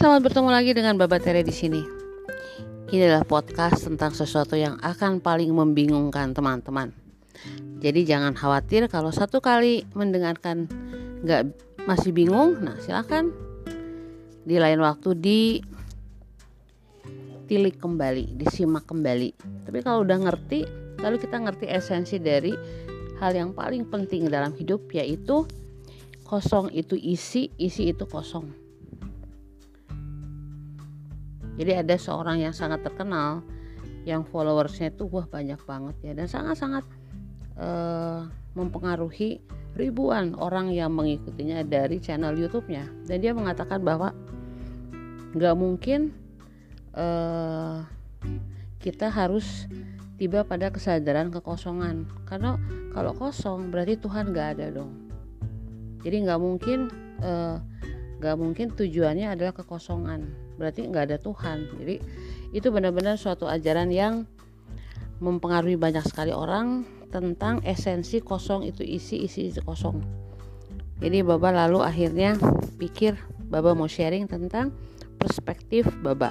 selamat 0.00 0.32
bertemu 0.32 0.48
lagi 0.48 0.72
dengan 0.72 0.96
Baba 0.96 1.20
Tere 1.20 1.44
di 1.44 1.52
sini. 1.52 1.84
Ini 2.88 3.04
adalah 3.04 3.28
podcast 3.28 3.84
tentang 3.84 4.16
sesuatu 4.16 4.56
yang 4.56 4.80
akan 4.80 5.20
paling 5.20 5.52
membingungkan 5.52 6.32
teman-teman. 6.32 6.88
Jadi 7.84 8.08
jangan 8.08 8.32
khawatir 8.32 8.88
kalau 8.88 9.12
satu 9.12 9.44
kali 9.44 9.84
mendengarkan 9.92 10.72
nggak 11.20 11.52
masih 11.84 12.16
bingung, 12.16 12.56
nah 12.64 12.80
silakan 12.80 13.28
di 14.48 14.56
lain 14.56 14.80
waktu 14.80 15.12
di 15.20 15.40
tilik 17.44 17.76
kembali, 17.76 18.40
disimak 18.40 18.88
kembali. 18.88 19.36
Tapi 19.68 19.84
kalau 19.84 20.00
udah 20.00 20.16
ngerti, 20.16 20.64
lalu 21.04 21.20
kita 21.20 21.44
ngerti 21.44 21.68
esensi 21.68 22.16
dari 22.16 22.56
hal 23.20 23.36
yang 23.36 23.52
paling 23.52 23.84
penting 23.84 24.32
dalam 24.32 24.56
hidup 24.56 24.80
yaitu 24.96 25.44
kosong 26.24 26.72
itu 26.72 26.96
isi, 26.96 27.52
isi 27.60 27.92
itu 27.92 28.08
kosong. 28.08 28.59
Jadi 31.60 31.76
ada 31.76 31.92
seorang 32.00 32.40
yang 32.40 32.56
sangat 32.56 32.80
terkenal 32.80 33.44
yang 34.08 34.24
followersnya 34.24 34.96
itu 34.96 35.04
wah 35.12 35.28
banyak 35.28 35.60
banget 35.68 35.96
ya. 36.00 36.12
Dan 36.16 36.24
sangat-sangat 36.24 36.88
uh, 37.60 38.24
mempengaruhi 38.56 39.44
ribuan 39.76 40.32
orang 40.40 40.72
yang 40.72 40.88
mengikutinya 40.96 41.60
dari 41.60 42.00
channel 42.00 42.32
YouTube-nya. 42.32 42.88
Dan 43.04 43.20
dia 43.20 43.36
mengatakan 43.36 43.84
bahwa 43.84 44.16
nggak 45.36 45.56
mungkin 45.60 46.16
uh, 46.96 47.84
kita 48.80 49.12
harus 49.12 49.68
tiba 50.16 50.48
pada 50.48 50.72
kesadaran 50.72 51.28
kekosongan. 51.28 52.08
Karena 52.24 52.56
kalau 52.96 53.12
kosong 53.12 53.68
berarti 53.68 54.00
Tuhan 54.00 54.32
nggak 54.32 54.48
ada 54.56 54.80
dong. 54.80 54.96
Jadi 56.00 56.24
nggak 56.24 56.40
mungkin 56.40 56.88
uh, 57.20 57.60
nggak 58.16 58.36
mungkin 58.40 58.72
tujuannya 58.72 59.28
adalah 59.28 59.52
kekosongan 59.52 60.49
berarti 60.60 60.84
nggak 60.84 61.04
ada 61.08 61.16
Tuhan. 61.16 61.80
Jadi 61.80 61.96
itu 62.52 62.68
benar-benar 62.68 63.16
suatu 63.16 63.48
ajaran 63.48 63.88
yang 63.88 64.28
mempengaruhi 65.24 65.80
banyak 65.80 66.04
sekali 66.04 66.36
orang 66.36 66.84
tentang 67.08 67.64
esensi 67.64 68.20
kosong 68.20 68.68
itu 68.68 68.84
isi 68.84 69.24
isi 69.24 69.48
itu 69.48 69.64
kosong. 69.64 70.04
Jadi 71.00 71.24
Baba 71.24 71.64
lalu 71.64 71.80
akhirnya 71.80 72.36
pikir 72.76 73.16
Baba 73.48 73.72
mau 73.72 73.88
sharing 73.88 74.28
tentang 74.28 74.76
perspektif 75.16 75.88
Baba. 76.04 76.30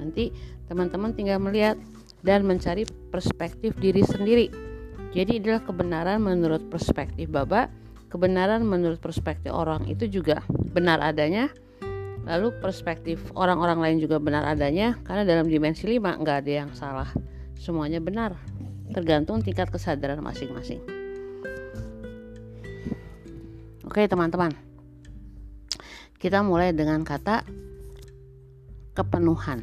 Nanti 0.00 0.32
teman-teman 0.66 1.12
tinggal 1.12 1.36
melihat 1.36 1.76
dan 2.24 2.42
mencari 2.48 2.88
perspektif 3.12 3.76
diri 3.76 4.00
sendiri. 4.02 4.48
Jadi 5.12 5.40
adalah 5.40 5.62
kebenaran 5.62 6.18
menurut 6.20 6.64
perspektif 6.72 7.28
Baba. 7.28 7.68
Kebenaran 8.06 8.64
menurut 8.64 9.02
perspektif 9.02 9.52
orang 9.52 9.84
itu 9.90 10.08
juga 10.08 10.40
benar 10.48 11.02
adanya 11.02 11.52
lalu 12.26 12.50
perspektif 12.58 13.22
orang-orang 13.38 13.78
lain 13.78 13.98
juga 14.02 14.18
benar 14.18 14.42
adanya 14.42 14.98
karena 15.06 15.22
dalam 15.22 15.46
dimensi 15.46 15.86
5 15.86 16.20
nggak 16.20 16.36
ada 16.42 16.52
yang 16.66 16.70
salah. 16.74 17.08
Semuanya 17.56 18.02
benar 18.02 18.34
tergantung 18.90 19.42
tingkat 19.42 19.70
kesadaran 19.70 20.18
masing-masing. 20.18 20.82
Oke 23.86 24.02
teman-teman. 24.10 24.50
Kita 26.18 26.42
mulai 26.42 26.74
dengan 26.74 27.06
kata 27.06 27.46
kepenuhan. 28.96 29.62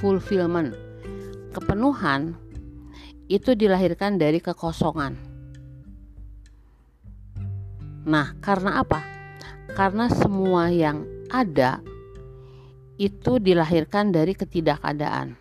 Fulfillment. 0.00 0.72
Kepenuhan 1.52 2.34
itu 3.28 3.52
dilahirkan 3.52 4.16
dari 4.16 4.40
kekosongan. 4.40 5.16
Nah, 8.04 8.36
karena 8.44 8.84
apa? 8.84 9.00
Karena 9.74 10.06
semua 10.06 10.70
yang 10.70 11.02
ada 11.34 11.82
itu 12.94 13.42
dilahirkan 13.42 14.14
dari 14.14 14.38
ketidakadaan. 14.38 15.34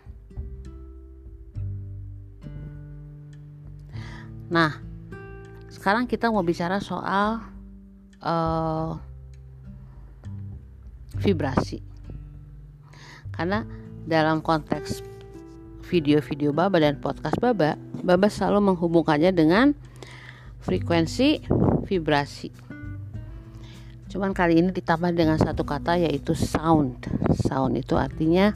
Nah, 4.50 4.82
sekarang 5.70 6.10
kita 6.10 6.34
mau 6.34 6.42
bicara 6.42 6.82
soal 6.82 7.46
uh, 8.26 8.98
vibrasi. 11.22 11.82
Karena 13.34 13.66
dalam 14.06 14.42
konteks 14.42 15.06
video-video 15.86 16.54
Baba 16.54 16.82
dan 16.82 16.98
podcast 16.98 17.38
Baba, 17.38 17.78
Baba 18.02 18.28
selalu 18.30 18.74
menghubungkannya 18.74 19.30
dengan 19.30 19.78
frekuensi 20.66 21.46
vibrasi. 21.86 22.73
Cuman 24.14 24.30
kali 24.30 24.62
ini 24.62 24.70
ditambah 24.70 25.10
dengan 25.18 25.42
satu 25.42 25.66
kata 25.66 25.98
yaitu 25.98 26.38
sound. 26.38 27.10
Sound 27.34 27.74
itu 27.82 27.98
artinya 27.98 28.54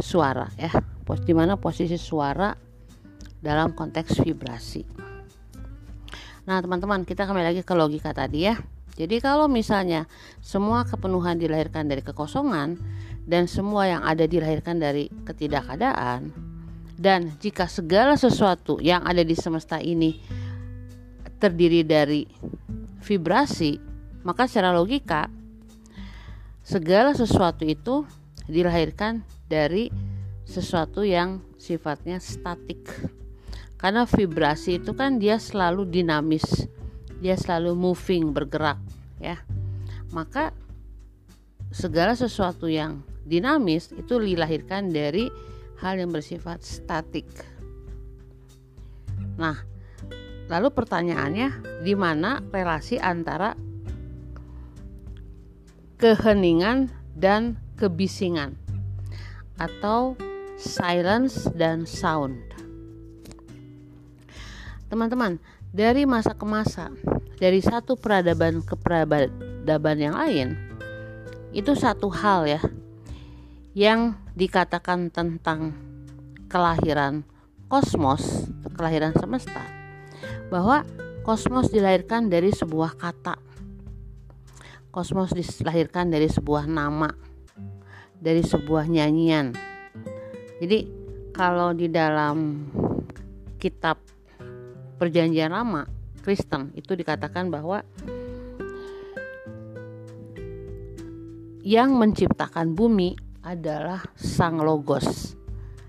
suara 0.00 0.48
ya. 0.56 0.72
Pos 1.04 1.20
di 1.20 1.36
mana 1.36 1.60
posisi 1.60 2.00
suara 2.00 2.56
dalam 3.44 3.76
konteks 3.76 4.24
vibrasi. 4.24 4.88
Nah, 6.48 6.64
teman-teman, 6.64 7.04
kita 7.04 7.28
kembali 7.28 7.52
lagi 7.52 7.60
ke 7.60 7.76
logika 7.76 8.16
tadi 8.16 8.48
ya. 8.48 8.56
Jadi 8.96 9.20
kalau 9.20 9.44
misalnya 9.44 10.08
semua 10.40 10.88
kepenuhan 10.88 11.36
dilahirkan 11.36 11.84
dari 11.84 12.00
kekosongan 12.00 12.80
dan 13.28 13.44
semua 13.44 13.92
yang 13.92 14.00
ada 14.00 14.24
dilahirkan 14.24 14.80
dari 14.80 15.12
ketidakadaan 15.28 16.32
dan 16.98 17.30
jika 17.38 17.70
segala 17.70 18.18
sesuatu 18.18 18.82
yang 18.82 19.06
ada 19.06 19.22
di 19.22 19.38
semesta 19.38 19.78
ini 19.78 20.18
terdiri 21.38 21.86
dari 21.86 22.26
vibrasi, 22.98 23.87
maka 24.22 24.50
secara 24.50 24.74
logika 24.74 25.30
segala 26.64 27.14
sesuatu 27.14 27.64
itu 27.64 28.04
dilahirkan 28.48 29.24
dari 29.46 29.88
sesuatu 30.44 31.04
yang 31.04 31.40
sifatnya 31.60 32.20
statik. 32.20 32.88
Karena 33.78 34.08
vibrasi 34.08 34.82
itu 34.82 34.90
kan 34.96 35.22
dia 35.22 35.38
selalu 35.38 35.86
dinamis, 35.86 36.66
dia 37.22 37.38
selalu 37.38 37.78
moving, 37.78 38.34
bergerak, 38.34 38.82
ya. 39.22 39.38
Maka 40.10 40.50
segala 41.70 42.18
sesuatu 42.18 42.66
yang 42.66 43.06
dinamis 43.22 43.94
itu 43.94 44.18
dilahirkan 44.18 44.90
dari 44.90 45.30
hal 45.78 46.02
yang 46.02 46.10
bersifat 46.10 46.58
statik. 46.66 47.30
Nah, 49.38 49.62
Lalu 50.48 50.68
pertanyaannya, 50.72 51.48
di 51.84 51.92
mana 51.92 52.40
relasi 52.40 52.96
antara 52.96 53.52
keheningan 55.98 56.94
dan 57.18 57.58
kebisingan 57.74 58.54
atau 59.58 60.14
silence 60.54 61.50
dan 61.58 61.82
sound? 61.90 62.38
Teman-teman, 64.86 65.42
dari 65.74 66.06
masa 66.06 66.38
ke 66.38 66.46
masa, 66.46 66.94
dari 67.36 67.58
satu 67.58 67.98
peradaban 67.98 68.62
ke 68.62 68.78
peradaban 68.78 69.98
yang 69.98 70.14
lain, 70.14 70.54
itu 71.50 71.74
satu 71.74 72.08
hal 72.14 72.46
ya 72.46 72.62
yang 73.74 74.14
dikatakan 74.38 75.10
tentang 75.10 75.74
kelahiran 76.46 77.26
kosmos, 77.66 78.48
kelahiran 78.78 79.12
semesta 79.18 79.66
bahwa 80.48 80.86
kosmos 81.26 81.68
dilahirkan 81.68 82.30
dari 82.30 82.54
sebuah 82.54 82.96
kata. 82.96 83.47
Kosmos 84.88 85.36
dilahirkan 85.36 86.08
dari 86.08 86.26
sebuah 86.26 86.64
nama, 86.64 87.12
dari 88.16 88.40
sebuah 88.40 88.88
nyanyian. 88.88 89.52
Jadi 90.58 90.78
kalau 91.30 91.70
di 91.76 91.86
dalam 91.86 92.66
kitab 93.60 94.00
Perjanjian 94.98 95.54
Lama 95.54 95.86
Kristen 96.24 96.74
itu 96.74 96.98
dikatakan 96.98 97.46
bahwa 97.46 97.86
yang 101.62 101.94
menciptakan 101.94 102.74
bumi 102.74 103.14
adalah 103.46 104.02
Sang 104.18 104.58
Logos 104.58 105.38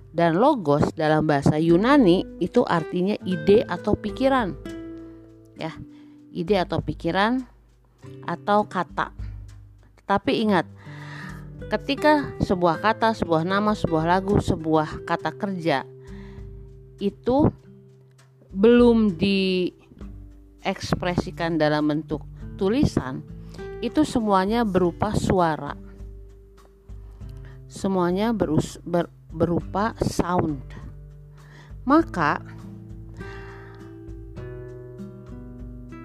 dan 0.10 0.42
logos 0.42 0.90
dalam 0.98 1.30
bahasa 1.30 1.62
Yunani 1.62 2.42
itu 2.42 2.66
artinya 2.66 3.14
ide 3.26 3.62
atau 3.66 3.94
pikiran 3.94 4.58
ya 5.54 5.74
ide 6.34 6.58
atau 6.58 6.82
pikiran 6.82 7.46
atau 8.26 8.64
kata 8.66 9.12
tapi 10.06 10.42
ingat 10.46 10.66
ketika 11.70 12.34
sebuah 12.42 12.82
kata 12.82 13.14
sebuah 13.14 13.44
nama 13.46 13.76
sebuah 13.78 14.06
lagu 14.08 14.42
sebuah 14.42 15.06
kata 15.06 15.32
kerja 15.36 15.84
itu 17.00 17.52
belum 18.50 19.14
diekspresikan 19.16 21.58
dalam 21.62 21.88
bentuk 21.88 22.22
tulisan 22.58 23.22
itu 23.80 24.04
semuanya 24.04 24.68
berupa 24.68 25.16
suara 25.16 25.90
semuanya 27.70 28.34
berus, 28.34 28.82
ber, 28.82 29.14
berupa 29.30 29.94
sound. 30.02 30.66
Maka 31.86 32.42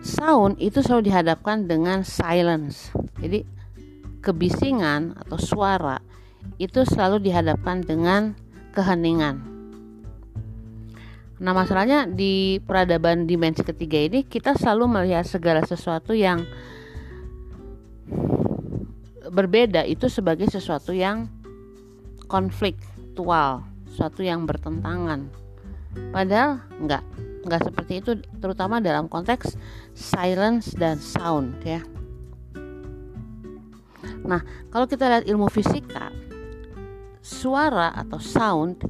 sound 0.05 0.61
itu 0.61 0.85
selalu 0.85 1.09
dihadapkan 1.09 1.65
dengan 1.65 2.05
silence. 2.05 2.93
Jadi 3.19 3.43
kebisingan 4.21 5.17
atau 5.17 5.41
suara 5.41 5.99
itu 6.61 6.85
selalu 6.85 7.25
dihadapkan 7.25 7.81
dengan 7.81 8.37
keheningan. 8.77 9.41
Nah, 11.41 11.51
masalahnya 11.51 12.06
di 12.06 12.62
peradaban 12.62 13.27
dimensi 13.27 13.65
ketiga 13.67 13.99
ini 13.99 14.23
kita 14.23 14.55
selalu 14.55 15.01
melihat 15.01 15.27
segala 15.27 15.65
sesuatu 15.67 16.15
yang 16.15 16.47
berbeda 19.35 19.83
itu 19.83 20.06
sebagai 20.06 20.47
sesuatu 20.47 20.95
yang 20.95 21.27
konfliktual, 22.31 23.67
sesuatu 23.91 24.23
yang 24.23 24.47
bertentangan. 24.47 25.44
Padahal 26.14 26.62
enggak, 26.79 27.02
enggak 27.46 27.62
seperti 27.67 27.93
itu 28.02 28.11
terutama 28.38 28.79
dalam 28.79 29.06
konteks 29.11 29.58
silence 29.94 30.75
dan 30.75 30.99
sound 30.99 31.58
ya. 31.62 31.82
Nah, 34.25 34.41
kalau 34.73 34.88
kita 34.88 35.05
lihat 35.08 35.25
ilmu 35.29 35.52
fisika, 35.52 36.08
suara 37.20 37.93
atau 37.93 38.17
sound 38.20 38.85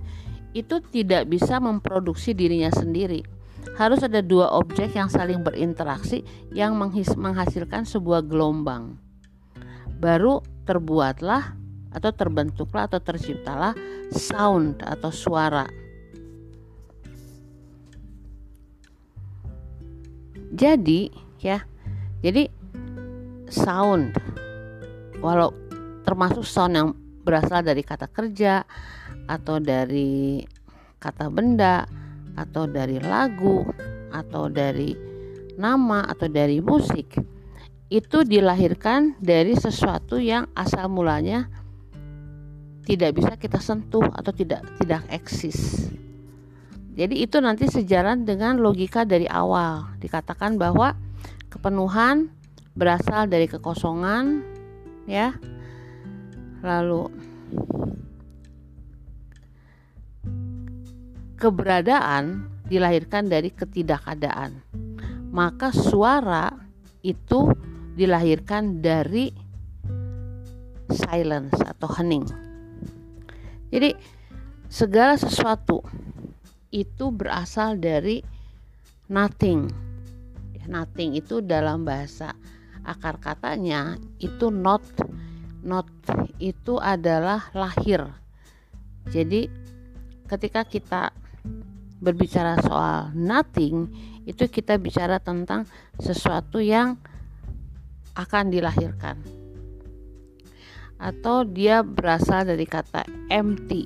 itu 0.54 0.78
tidak 0.94 1.26
bisa 1.26 1.58
memproduksi 1.58 2.32
dirinya 2.32 2.70
sendiri. 2.70 3.26
Harus 3.74 4.06
ada 4.06 4.22
dua 4.22 4.54
objek 4.54 4.94
yang 4.94 5.10
saling 5.10 5.42
berinteraksi 5.42 6.22
yang 6.54 6.78
menghasilkan 6.78 7.82
sebuah 7.82 8.22
gelombang. 8.22 8.94
Baru 9.98 10.46
terbuatlah 10.62 11.58
atau 11.90 12.10
terbentuklah 12.14 12.86
atau 12.86 13.02
terciptalah 13.02 13.74
sound 14.14 14.78
atau 14.86 15.10
suara. 15.10 15.66
Jadi, 20.54 21.10
ya. 21.42 21.60
Jadi 22.24 22.48
sound 23.54 24.16
walau 25.20 25.52
termasuk 26.04 26.44
sound 26.44 26.74
yang 26.76 26.88
berasal 27.24 27.64
dari 27.64 27.80
kata 27.80 28.08
kerja 28.08 28.64
atau 29.24 29.56
dari 29.56 30.44
kata 31.00 31.32
benda 31.32 31.88
atau 32.36 32.68
dari 32.68 33.00
lagu 33.00 33.64
atau 34.12 34.52
dari 34.52 34.92
nama 35.56 36.04
atau 36.04 36.28
dari 36.28 36.60
musik 36.60 37.16
itu 37.88 38.18
dilahirkan 38.26 39.16
dari 39.22 39.54
sesuatu 39.54 40.18
yang 40.18 40.50
asal 40.58 40.90
mulanya 40.90 41.46
tidak 42.84 43.16
bisa 43.16 43.32
kita 43.40 43.62
sentuh 43.62 44.04
atau 44.12 44.28
tidak 44.34 44.60
tidak 44.76 45.08
eksis. 45.08 45.88
Jadi 46.94 47.26
itu 47.26 47.42
nanti 47.42 47.66
sejalan 47.66 48.22
dengan 48.22 48.62
logika 48.62 49.02
dari 49.02 49.26
awal. 49.26 49.98
Dikatakan 49.98 50.54
bahwa 50.54 50.94
kepenuhan 51.50 52.30
berasal 52.78 53.26
dari 53.26 53.50
kekosongan 53.50 54.46
ya. 55.10 55.34
Lalu 56.62 57.10
keberadaan 61.34 62.46
dilahirkan 62.70 63.26
dari 63.26 63.50
ketidakadaan. 63.50 64.62
Maka 65.34 65.74
suara 65.74 66.54
itu 67.02 67.50
dilahirkan 67.98 68.78
dari 68.78 69.34
silence 70.94 71.58
atau 71.58 71.90
hening. 71.90 72.24
Jadi 73.74 73.98
segala 74.70 75.18
sesuatu 75.18 75.82
itu 76.74 77.14
berasal 77.14 77.78
dari 77.78 78.18
nothing. 79.06 79.70
Nothing 80.66 81.14
itu 81.14 81.38
dalam 81.38 81.86
bahasa 81.86 82.34
akar 82.82 83.22
katanya 83.22 83.94
itu 84.18 84.50
not 84.50 84.82
not 85.62 85.86
itu 86.42 86.82
adalah 86.82 87.46
lahir. 87.54 88.02
Jadi 89.06 89.46
ketika 90.26 90.66
kita 90.66 91.14
berbicara 92.02 92.58
soal 92.64 93.14
nothing 93.14 93.86
itu 94.26 94.50
kita 94.50 94.80
bicara 94.80 95.22
tentang 95.22 95.68
sesuatu 96.02 96.58
yang 96.58 96.98
akan 98.18 98.50
dilahirkan. 98.50 99.20
Atau 100.96 101.44
dia 101.44 101.84
berasal 101.84 102.48
dari 102.48 102.64
kata 102.64 103.04
empty. 103.28 103.84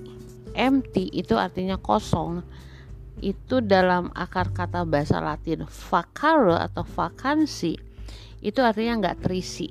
Empty 0.55 1.11
itu 1.11 1.34
artinya 1.34 1.75
kosong 1.79 2.43
itu 3.20 3.59
dalam 3.62 4.11
akar 4.15 4.55
kata 4.55 4.87
bahasa 4.87 5.19
Latin 5.19 5.67
vacare 5.67 6.59
atau 6.59 6.85
vakansi 6.87 7.75
itu 8.38 8.61
artinya 8.62 9.03
nggak 9.03 9.26
terisi. 9.26 9.70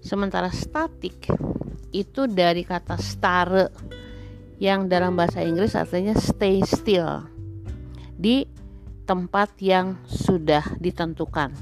Sementara 0.00 0.48
statik 0.48 1.28
itu 1.92 2.28
dari 2.28 2.64
kata 2.64 2.96
stare 2.96 3.68
yang 4.58 4.88
dalam 4.88 5.14
bahasa 5.14 5.44
Inggris 5.44 5.76
artinya 5.76 6.16
stay 6.16 6.64
still 6.64 7.24
di 8.18 8.48
tempat 9.04 9.56
yang 9.60 10.00
sudah 10.04 10.76
ditentukan. 10.80 11.52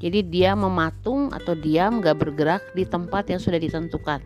Jadi 0.00 0.24
dia 0.24 0.56
mematung 0.56 1.28
atau 1.28 1.52
diam 1.52 2.00
gak 2.00 2.24
bergerak 2.24 2.72
di 2.72 2.88
tempat 2.88 3.28
yang 3.28 3.36
sudah 3.36 3.60
ditentukan. 3.60 4.24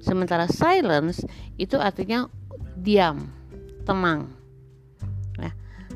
Sementara 0.00 0.44
silence 0.44 1.24
itu 1.56 1.80
artinya 1.80 2.28
diam 2.76 3.28
tenang 3.88 4.39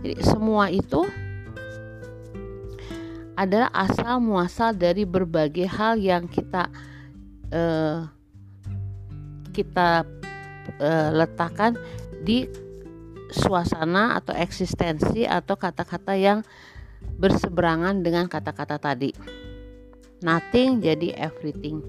jadi 0.05 0.21
semua 0.21 0.69
itu 0.69 1.09
adalah 3.35 3.73
asal 3.73 4.21
muasal 4.21 4.77
dari 4.77 5.09
berbagai 5.09 5.65
hal 5.65 5.97
yang 5.97 6.29
kita 6.29 6.69
uh, 7.49 8.05
kita 9.57 10.05
uh, 10.77 11.11
letakkan 11.17 11.81
di 12.21 12.45
suasana 13.33 14.21
atau 14.21 14.37
eksistensi 14.37 15.25
atau 15.25 15.57
kata-kata 15.57 16.15
yang 16.15 16.45
berseberangan 17.17 18.05
dengan 18.05 18.29
kata-kata 18.29 18.77
tadi. 18.77 19.11
Nothing 20.21 20.85
jadi 20.85 21.17
everything, 21.17 21.81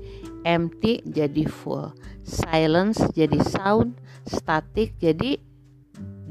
empty 0.48 1.04
jadi 1.04 1.46
full, 1.52 1.92
silence 2.24 3.04
jadi 3.12 3.44
sound, 3.44 4.00
static 4.24 4.96
jadi 5.04 5.40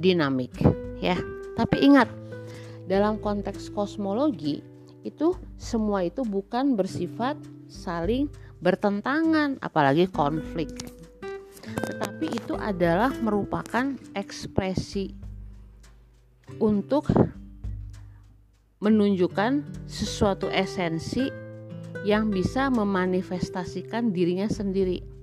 dinamik, 0.01 0.53
ya. 1.01 1.34
Tapi 1.55 1.87
ingat, 1.87 2.11
dalam 2.91 3.17
konteks 3.23 3.71
kosmologi 3.71 4.61
itu 5.05 5.37
semua 5.57 6.05
itu 6.05 6.25
bukan 6.25 6.75
bersifat 6.77 7.37
saling 7.69 8.29
bertentangan 8.65 9.61
apalagi 9.61 10.09
konflik 10.09 10.73
tetapi 11.65 12.27
itu 12.33 12.55
adalah 12.57 13.13
merupakan 13.21 13.97
ekspresi 14.13 15.13
untuk 16.61 17.09
menunjukkan 18.85 19.65
sesuatu 19.89 20.53
esensi 20.53 21.33
yang 22.05 22.29
bisa 22.29 22.69
memanifestasikan 22.69 24.13
dirinya 24.13 24.45
sendiri. 24.45 25.14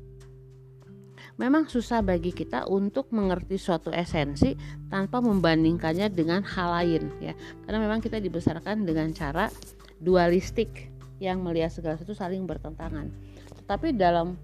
Memang 1.39 1.67
susah 1.71 2.03
bagi 2.03 2.35
kita 2.35 2.67
untuk 2.67 3.11
mengerti 3.15 3.55
suatu 3.55 3.93
esensi 3.93 4.55
tanpa 4.91 5.23
membandingkannya 5.23 6.11
dengan 6.11 6.43
hal 6.43 6.69
lain 6.81 7.03
ya. 7.23 7.33
Karena 7.63 7.79
memang 7.79 8.03
kita 8.03 8.19
dibesarkan 8.19 8.83
dengan 8.83 9.11
cara 9.15 9.47
dualistik 10.01 10.91
yang 11.21 11.45
melihat 11.45 11.69
segala 11.69 11.95
sesuatu 11.95 12.17
saling 12.17 12.43
bertentangan. 12.49 13.07
Tetapi 13.61 13.93
dalam 13.93 14.35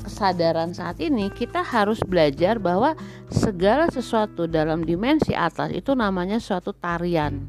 kesadaran 0.00 0.72
saat 0.72 0.96
ini 1.04 1.28
kita 1.28 1.60
harus 1.60 2.00
belajar 2.00 2.56
bahwa 2.56 2.96
segala 3.28 3.92
sesuatu 3.92 4.48
dalam 4.48 4.82
dimensi 4.82 5.36
atas 5.36 5.70
itu 5.76 5.92
namanya 5.92 6.40
suatu 6.40 6.72
tarian. 6.72 7.44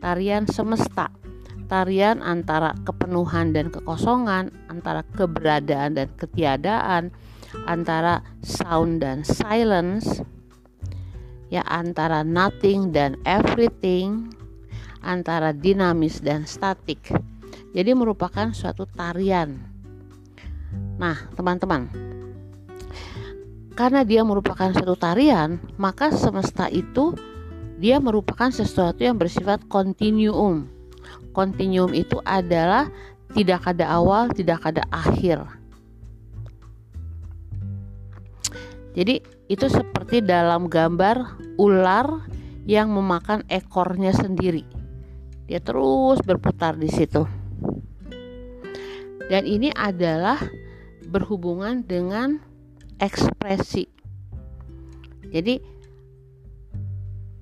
Tarian 0.00 0.48
semesta. 0.48 1.12
Tarian 1.70 2.20
antara 2.20 2.76
kepenuhan 2.84 3.56
dan 3.56 3.72
kekosongan, 3.72 4.52
antara 4.68 5.06
keberadaan 5.16 5.96
dan 5.96 6.08
ketiadaan, 6.20 7.08
antara 7.64 8.24
sound 8.40 9.04
dan 9.04 9.22
silence, 9.22 10.24
ya 11.52 11.62
antara 11.68 12.24
nothing 12.24 12.90
dan 12.90 13.18
everything, 13.28 14.32
antara 15.04 15.52
dinamis 15.52 16.22
dan 16.22 16.48
statik. 16.48 17.12
Jadi 17.72 17.92
merupakan 17.96 18.52
suatu 18.52 18.84
tarian. 18.88 19.56
Nah, 21.00 21.16
teman-teman, 21.36 21.88
karena 23.72 24.04
dia 24.04 24.20
merupakan 24.20 24.68
suatu 24.72 24.92
tarian, 24.96 25.56
maka 25.80 26.12
semesta 26.12 26.68
itu 26.68 27.16
dia 27.80 27.96
merupakan 27.98 28.52
sesuatu 28.52 29.00
yang 29.00 29.16
bersifat 29.16 29.64
kontinuum. 29.66 30.68
Kontinuum 31.32 31.96
itu 31.96 32.20
adalah 32.22 32.92
tidak 33.32 33.64
ada 33.64 33.88
awal, 33.88 34.28
tidak 34.30 34.60
ada 34.68 34.84
akhir. 34.92 35.61
Jadi 38.92 39.24
itu 39.48 39.66
seperti 39.72 40.20
dalam 40.20 40.68
gambar 40.68 41.40
ular 41.56 42.28
yang 42.68 42.92
memakan 42.92 43.42
ekornya 43.48 44.12
sendiri 44.12 44.82
dia 45.52 45.60
terus 45.60 46.16
berputar 46.24 46.80
di 46.80 46.88
situ. 46.88 47.28
dan 49.30 49.48
ini 49.48 49.72
adalah 49.72 50.36
berhubungan 51.08 51.84
dengan 51.84 52.36
ekspresi. 53.00 53.88
Jadi 55.32 55.56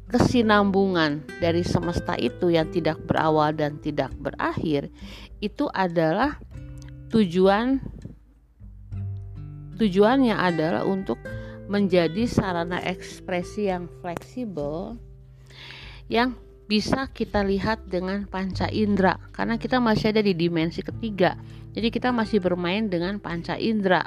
kesinambungan 0.06 1.26
dari 1.42 1.66
semesta 1.66 2.14
itu 2.18 2.50
yang 2.50 2.70
tidak 2.70 2.98
berawal 3.06 3.50
dan 3.54 3.78
tidak 3.82 4.14
berakhir 4.18 4.90
itu 5.42 5.66
adalah 5.70 6.38
tujuan 7.10 7.78
tujuannya 9.78 10.34
adalah 10.34 10.82
untuk 10.86 11.18
menjadi 11.70 12.26
sarana 12.26 12.82
ekspresi 12.82 13.70
yang 13.70 13.86
fleksibel 14.02 14.98
yang 16.10 16.34
bisa 16.66 17.06
kita 17.10 17.46
lihat 17.46 17.86
dengan 17.86 18.26
panca 18.26 18.66
indera. 18.66 19.22
Karena 19.30 19.54
kita 19.54 19.78
masih 19.78 20.10
ada 20.10 20.22
di 20.22 20.34
dimensi 20.34 20.82
ketiga. 20.82 21.38
Jadi 21.70 21.94
kita 21.94 22.10
masih 22.10 22.42
bermain 22.42 22.90
dengan 22.90 23.22
panca 23.22 23.54
indera. 23.54 24.02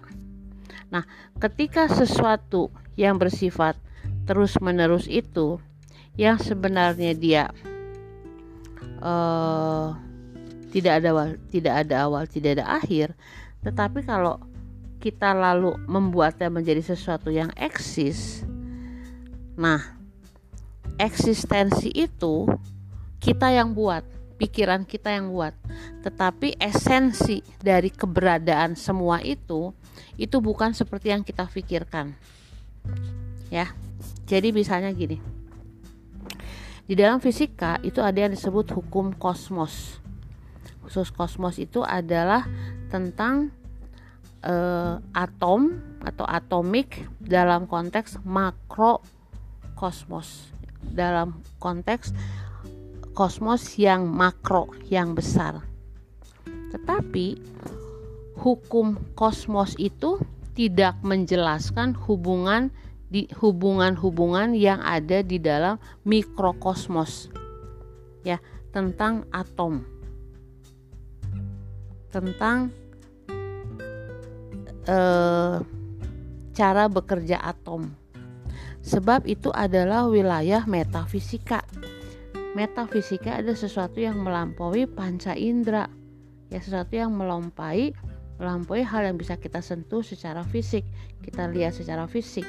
Nah 0.92 1.08
ketika 1.40 1.88
sesuatu 1.88 2.68
yang 3.00 3.16
bersifat 3.16 3.80
terus 4.28 4.60
menerus 4.60 5.08
itu 5.08 5.60
yang 6.20 6.36
sebenarnya 6.38 7.16
dia 7.16 7.44
uh, 9.00 9.96
tidak 10.76 11.00
ada 11.00 11.08
awal, 11.16 11.30
tidak 11.48 11.74
ada 11.86 11.96
awal, 12.06 12.24
tidak 12.28 12.60
ada 12.60 12.66
akhir, 12.78 13.14
tetapi 13.62 14.04
kalau 14.06 14.42
kita 15.04 15.36
lalu 15.36 15.76
membuatnya 15.84 16.48
menjadi 16.48 16.96
sesuatu 16.96 17.28
yang 17.28 17.52
eksis, 17.60 18.48
nah 19.60 20.00
eksistensi 20.96 21.92
itu 21.92 22.48
kita 23.20 23.52
yang 23.52 23.76
buat, 23.76 24.08
pikiran 24.40 24.88
kita 24.88 25.12
yang 25.12 25.28
buat, 25.36 25.52
tetapi 26.08 26.56
esensi 26.56 27.44
dari 27.60 27.92
keberadaan 27.92 28.80
semua 28.80 29.20
itu 29.20 29.76
itu 30.16 30.40
bukan 30.40 30.72
seperti 30.72 31.12
yang 31.12 31.28
kita 31.28 31.52
pikirkan, 31.52 32.16
ya. 33.52 33.76
Jadi 34.24 34.56
misalnya 34.56 34.88
gini 34.96 35.20
di 36.84 37.00
dalam 37.00 37.24
fisika 37.24 37.80
itu 37.80 38.04
ada 38.04 38.28
yang 38.28 38.32
disebut 38.36 38.76
hukum 38.76 39.16
kosmos. 39.16 40.00
Khusus 40.84 41.16
kosmos 41.16 41.56
itu 41.56 41.80
adalah 41.80 42.44
tentang 42.92 43.56
uh, 44.44 45.00
atom 45.16 45.80
atau 46.04 46.28
atomik 46.28 47.08
dalam 47.20 47.66
konteks 47.66 48.20
makro 48.28 49.00
kosmos. 49.80 50.52
Dalam 50.84 51.40
konteks 51.64 52.12
kosmos 53.16 53.80
yang 53.80 54.06
makro, 54.12 54.68
yang 54.92 55.16
besar. 55.16 55.64
Tetapi 56.76 57.40
hukum 58.38 59.00
kosmos 59.16 59.80
itu 59.80 60.20
tidak 60.54 61.00
menjelaskan 61.02 61.98
hubungan 62.06 62.70
di 63.14 63.30
hubungan-hubungan 63.30 64.58
yang 64.58 64.82
ada 64.82 65.22
di 65.22 65.38
dalam 65.38 65.78
mikrokosmos 66.02 67.30
ya 68.26 68.42
tentang 68.74 69.30
atom 69.30 69.86
tentang 72.10 72.74
eh, 74.88 75.56
cara 76.54 76.84
bekerja 76.88 77.42
atom. 77.42 77.92
Sebab 78.84 79.24
itu 79.32 79.48
adalah 79.56 80.12
wilayah 80.12 80.68
metafisika. 80.68 81.64
Metafisika 82.54 83.40
ada 83.40 83.56
sesuatu 83.56 83.98
yang 83.98 84.22
melampaui 84.22 84.86
panca 84.86 85.34
indera 85.34 85.90
ya 86.54 86.62
sesuatu 86.62 86.94
yang 86.94 87.10
melampaui 87.16 87.98
melampaui 88.38 88.86
hal 88.86 89.10
yang 89.10 89.18
bisa 89.18 89.40
kita 89.40 89.64
sentuh 89.64 90.06
secara 90.06 90.44
fisik. 90.46 90.86
Kita 91.24 91.48
lihat 91.50 91.74
secara 91.74 92.06
fisik 92.06 92.46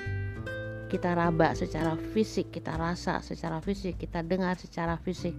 kita 0.95 1.11
raba 1.11 1.59
secara 1.59 1.99
fisik, 2.15 2.55
kita 2.55 2.79
rasa 2.79 3.19
secara 3.19 3.59
fisik, 3.59 3.99
kita 3.99 4.23
dengar 4.23 4.55
secara 4.55 4.95
fisik. 4.95 5.35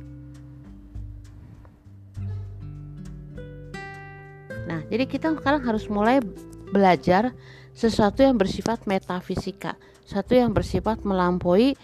Nah, 4.68 4.84
jadi 4.92 5.08
kita 5.08 5.32
sekarang 5.40 5.64
harus 5.64 5.88
mulai 5.88 6.20
belajar 6.70 7.34
sesuatu 7.76 8.24
yang 8.24 8.40
bersifat 8.40 8.88
metafisika, 8.88 9.76
sesuatu 10.08 10.34
yang 10.34 10.56
bersifat 10.56 11.04
melampaui 11.04 11.76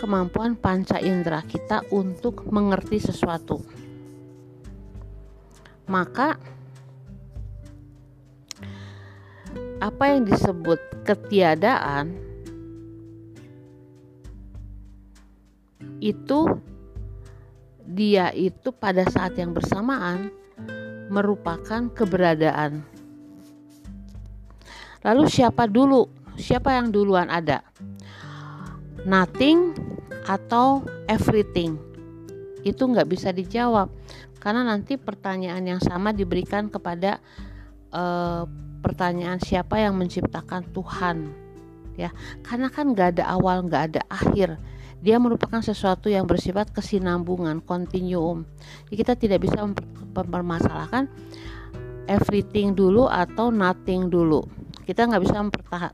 kemampuan 0.00 0.56
panca 0.56 1.00
indera 1.00 1.44
kita 1.44 1.84
untuk 1.92 2.48
mengerti 2.48 3.00
sesuatu. 3.00 3.60
Maka 5.86 6.36
apa 9.80 10.04
yang 10.12 10.24
disebut 10.24 11.04
ketiadaan 11.04 12.16
itu 16.00 16.40
dia 17.86 18.34
itu 18.34 18.68
pada 18.74 19.06
saat 19.08 19.38
yang 19.38 19.54
bersamaan 19.54 20.28
merupakan 21.08 21.86
keberadaan. 21.94 22.95
Lalu 25.06 25.30
siapa 25.30 25.70
dulu? 25.70 26.10
Siapa 26.34 26.74
yang 26.74 26.90
duluan 26.90 27.30
ada? 27.30 27.62
Nothing 29.06 29.70
atau 30.26 30.82
everything? 31.06 31.78
Itu 32.66 32.90
nggak 32.90 33.06
bisa 33.06 33.30
dijawab 33.30 33.86
karena 34.42 34.66
nanti 34.66 34.98
pertanyaan 34.98 35.62
yang 35.62 35.78
sama 35.78 36.10
diberikan 36.10 36.66
kepada 36.66 37.22
uh, 37.94 38.42
pertanyaan 38.82 39.38
siapa 39.38 39.78
yang 39.78 39.94
menciptakan 39.94 40.66
Tuhan, 40.74 41.30
ya. 41.94 42.10
Karena 42.42 42.66
kan 42.66 42.90
nggak 42.90 43.18
ada 43.18 43.24
awal, 43.30 43.66
nggak 43.66 43.82
ada 43.94 44.02
akhir 44.10 44.58
dia 45.06 45.20
merupakan 45.20 45.60
sesuatu 45.60 46.08
yang 46.08 46.24
bersifat 46.24 46.72
kesinambungan, 46.72 47.60
kontinuum. 47.62 48.48
Kita 48.88 49.14
tidak 49.14 49.44
bisa 49.44 49.62
mempermasalahkan 49.62 51.06
everything 52.08 52.72
dulu 52.72 53.06
atau 53.06 53.52
nothing 53.52 54.08
dulu. 54.08 54.42
Kita 54.86 55.04
nggak 55.10 55.22
bisa 55.26 55.42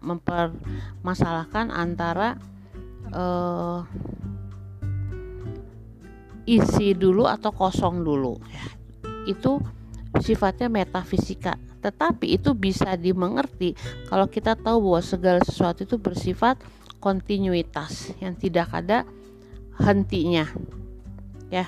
mempermasalahkan 0.04 1.72
antara 1.72 2.36
uh, 3.10 3.80
isi 6.44 6.92
dulu 6.92 7.24
atau 7.24 7.50
kosong 7.56 8.04
dulu. 8.04 8.36
Ya, 8.52 8.64
itu 9.32 9.58
sifatnya 10.20 10.68
metafisika. 10.68 11.56
Tetapi 11.82 12.36
itu 12.38 12.54
bisa 12.54 12.94
dimengerti 12.94 13.74
kalau 14.06 14.28
kita 14.28 14.54
tahu 14.54 14.92
bahwa 14.92 15.02
segala 15.02 15.40
sesuatu 15.42 15.82
itu 15.82 15.96
bersifat 15.98 16.60
kontinuitas 17.02 18.14
yang 18.22 18.38
tidak 18.38 18.70
ada 18.70 19.02
hentinya 19.82 20.46
ya 21.50 21.66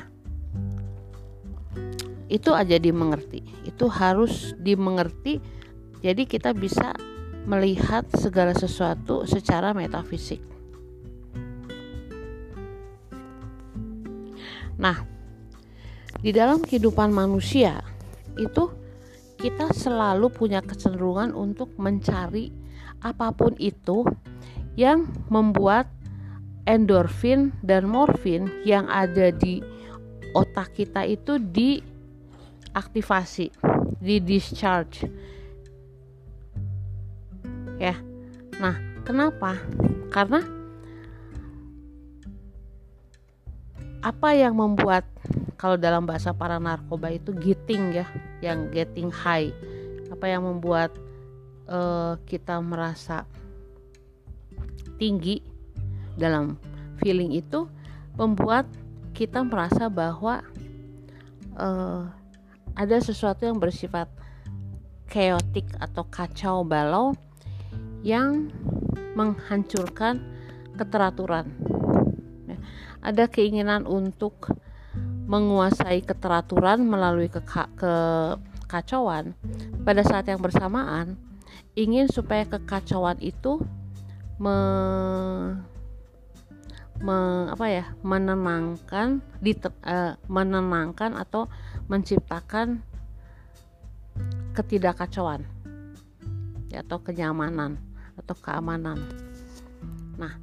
itu 2.30 2.50
aja 2.54 2.78
dimengerti 2.80 3.44
itu 3.66 3.84
harus 3.90 4.54
dimengerti 4.56 5.42
jadi 6.00 6.22
kita 6.24 6.54
bisa 6.56 6.96
melihat 7.44 8.08
segala 8.16 8.56
sesuatu 8.56 9.28
secara 9.28 9.76
metafisik 9.76 10.40
nah 14.74 15.04
di 16.24 16.32
dalam 16.32 16.64
kehidupan 16.64 17.12
manusia 17.12 17.84
itu 18.40 18.72
kita 19.38 19.70
selalu 19.76 20.32
punya 20.32 20.64
kecenderungan 20.64 21.36
untuk 21.36 21.76
mencari 21.76 22.48
apa 23.04 23.28
pun 23.36 23.52
itu 23.60 24.08
yang 24.74 25.06
membuat 25.28 25.86
endorfin 26.64 27.52
dan 27.60 27.84
morfin 27.84 28.48
yang 28.64 28.88
ada 28.88 29.28
di 29.30 29.60
otak 30.34 30.74
kita 30.74 31.06
itu 31.06 31.38
diaktifasi, 31.38 33.54
di 34.02 34.18
discharge. 34.24 35.06
Ya. 37.80 37.98
Nah, 38.62 38.78
kenapa? 39.02 39.58
Karena 40.14 40.42
apa 44.04 44.36
yang 44.36 44.54
membuat 44.54 45.08
kalau 45.56 45.80
dalam 45.80 46.04
bahasa 46.04 46.36
para 46.36 46.60
narkoba 46.60 47.08
itu 47.08 47.32
getting 47.32 47.96
ya, 47.96 48.06
yang 48.44 48.68
getting 48.68 49.08
high. 49.08 49.48
Apa 50.12 50.28
yang 50.28 50.44
membuat 50.44 50.92
uh, 51.68 52.20
kita 52.28 52.60
merasa 52.60 53.24
tinggi 55.00 55.40
dalam 56.14 56.60
feeling 57.00 57.34
itu 57.34 57.66
membuat 58.14 58.68
kita 59.16 59.42
merasa 59.42 59.90
bahwa 59.90 60.44
uh, 61.58 62.06
ada 62.74 62.96
sesuatu 62.98 63.46
yang 63.46 63.58
bersifat 63.58 64.10
chaotic 65.10 65.66
atau 65.78 66.02
kacau 66.10 66.66
balau 66.66 67.14
yang 68.04 68.52
menghancurkan 69.16 70.20
keteraturan. 70.76 71.48
Ya, 72.44 72.60
ada 73.00 73.24
keinginan 73.26 73.88
untuk 73.88 74.52
menguasai 75.24 76.04
keteraturan 76.04 76.84
melalui 76.84 77.32
ke, 77.32 77.40
ke 77.80 77.94
kekacauan 78.74 79.38
pada 79.86 80.02
saat 80.02 80.26
yang 80.26 80.42
bersamaan 80.42 81.14
ingin 81.78 82.10
supaya 82.10 82.42
kekacauan 82.42 83.22
itu 83.22 83.62
me, 84.42 84.56
me 86.98 87.18
apa 87.54 87.66
ya 87.70 87.84
menenangkan 88.02 89.22
uh, 89.86 90.18
menenangkan 90.26 91.14
atau 91.14 91.46
menciptakan 91.86 92.82
ketidakkacauan 94.58 95.46
ya, 96.74 96.82
atau 96.82 96.98
kenyamanan 96.98 97.78
atau 98.24 98.36
keamanan. 98.40 98.98
Nah, 100.16 100.34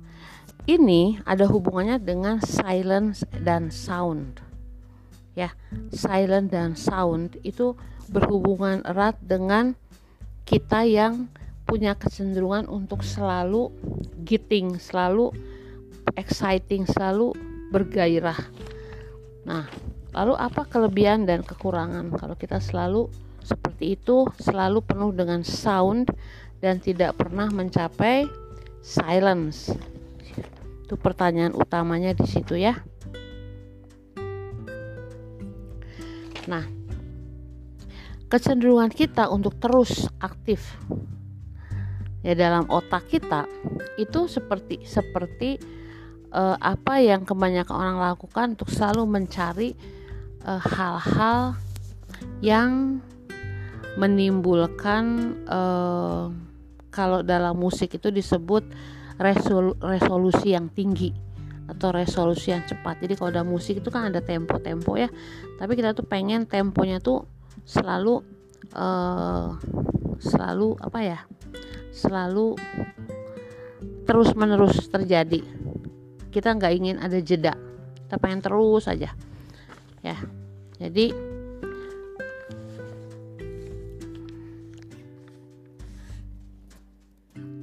ini 0.69 1.17
ada 1.25 1.49
hubungannya 1.49 1.97
dengan 1.97 2.37
silence 2.45 3.25
dan 3.41 3.73
sound. 3.73 4.37
Ya, 5.33 5.57
silent 5.89 6.53
dan 6.53 6.77
sound 6.77 7.41
itu 7.41 7.73
berhubungan 8.13 8.85
erat 8.85 9.17
dengan 9.25 9.73
kita 10.45 10.85
yang 10.85 11.25
punya 11.65 11.95
kecenderungan 11.95 12.67
untuk 12.67 13.01
selalu 13.01 13.71
giting, 14.27 14.75
selalu 14.77 15.31
exciting, 16.19 16.83
selalu 16.83 17.31
bergairah. 17.71 18.37
Nah, 19.47 19.65
lalu 20.11 20.35
apa 20.35 20.67
kelebihan 20.67 21.23
dan 21.23 21.41
kekurangan 21.41 22.11
kalau 22.19 22.35
kita 22.35 22.59
selalu 22.59 23.07
seperti 23.41 23.97
itu, 23.97 24.27
selalu 24.37 24.83
penuh 24.85 25.15
dengan 25.15 25.41
sound 25.41 26.11
dan 26.61 26.79
tidak 26.79 27.17
pernah 27.17 27.49
mencapai 27.49 28.29
silence? 28.79 29.73
Itu 30.85 30.95
pertanyaan 30.95 31.57
utamanya 31.57 32.13
di 32.15 32.25
situ 32.29 32.55
ya. 32.55 32.77
Nah, 36.47 36.65
kecenderungan 38.31 38.89
kita 38.93 39.27
untuk 39.27 39.59
terus 39.59 40.07
aktif 40.23 40.79
ya 42.21 42.37
dalam 42.37 42.69
otak 42.69 43.09
kita 43.09 43.49
itu 43.97 44.29
seperti 44.29 44.85
seperti 44.85 45.57
uh, 46.31 46.55
apa 46.61 47.01
yang 47.01 47.25
kebanyakan 47.25 47.75
orang 47.75 47.97
lakukan 47.99 48.47
untuk 48.55 48.69
selalu 48.69 49.03
mencari 49.09 49.69
eh, 50.41 50.61
hal-hal 50.61 51.53
uh, 51.53 51.55
yang 52.41 53.01
menimbulkan 53.97 55.35
uh, 55.49 56.31
kalau 56.91 57.23
dalam 57.23 57.55
musik 57.55 57.95
itu 57.95 58.11
disebut 58.11 58.67
resol 59.17 59.79
resolusi 59.79 60.53
yang 60.53 60.67
tinggi 60.69 61.15
atau 61.71 61.95
resolusi 61.95 62.51
yang 62.51 62.67
cepat. 62.67 62.99
Jadi 62.99 63.15
kalau 63.15 63.31
ada 63.31 63.47
musik 63.47 63.79
itu 63.79 63.87
kan 63.87 64.11
ada 64.11 64.19
tempo-tempo 64.19 64.99
ya. 64.99 65.07
Tapi 65.55 65.71
kita 65.79 65.95
tuh 65.95 66.03
pengen 66.03 66.43
temponya 66.43 66.99
tuh 66.99 67.23
selalu 67.63 68.19
uh, 68.75 69.55
selalu 70.19 70.75
apa 70.83 70.99
ya? 70.99 71.19
Selalu 71.95 72.59
terus 74.03 74.35
menerus 74.35 74.83
terjadi. 74.91 75.39
Kita 76.27 76.51
nggak 76.59 76.73
ingin 76.75 76.95
ada 76.99 77.17
jeda. 77.23 77.55
Kita 78.07 78.19
pengen 78.19 78.43
terus 78.43 78.91
aja. 78.91 79.15
Ya. 80.03 80.17
Jadi 80.75 81.30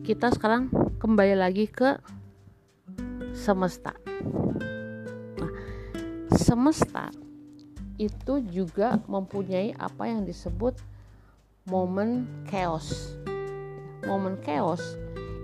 kita 0.08 0.32
sekarang 0.32 0.72
kembali 1.04 1.36
lagi 1.36 1.68
ke 1.68 2.00
semesta. 3.36 3.92
Nah, 5.36 5.52
semesta 6.32 7.12
itu 8.00 8.40
juga 8.48 9.04
mempunyai 9.04 9.76
apa 9.76 10.08
yang 10.08 10.24
disebut 10.24 10.80
momen 11.68 12.24
chaos. 12.48 13.20
Momen 14.08 14.40
chaos 14.40 14.80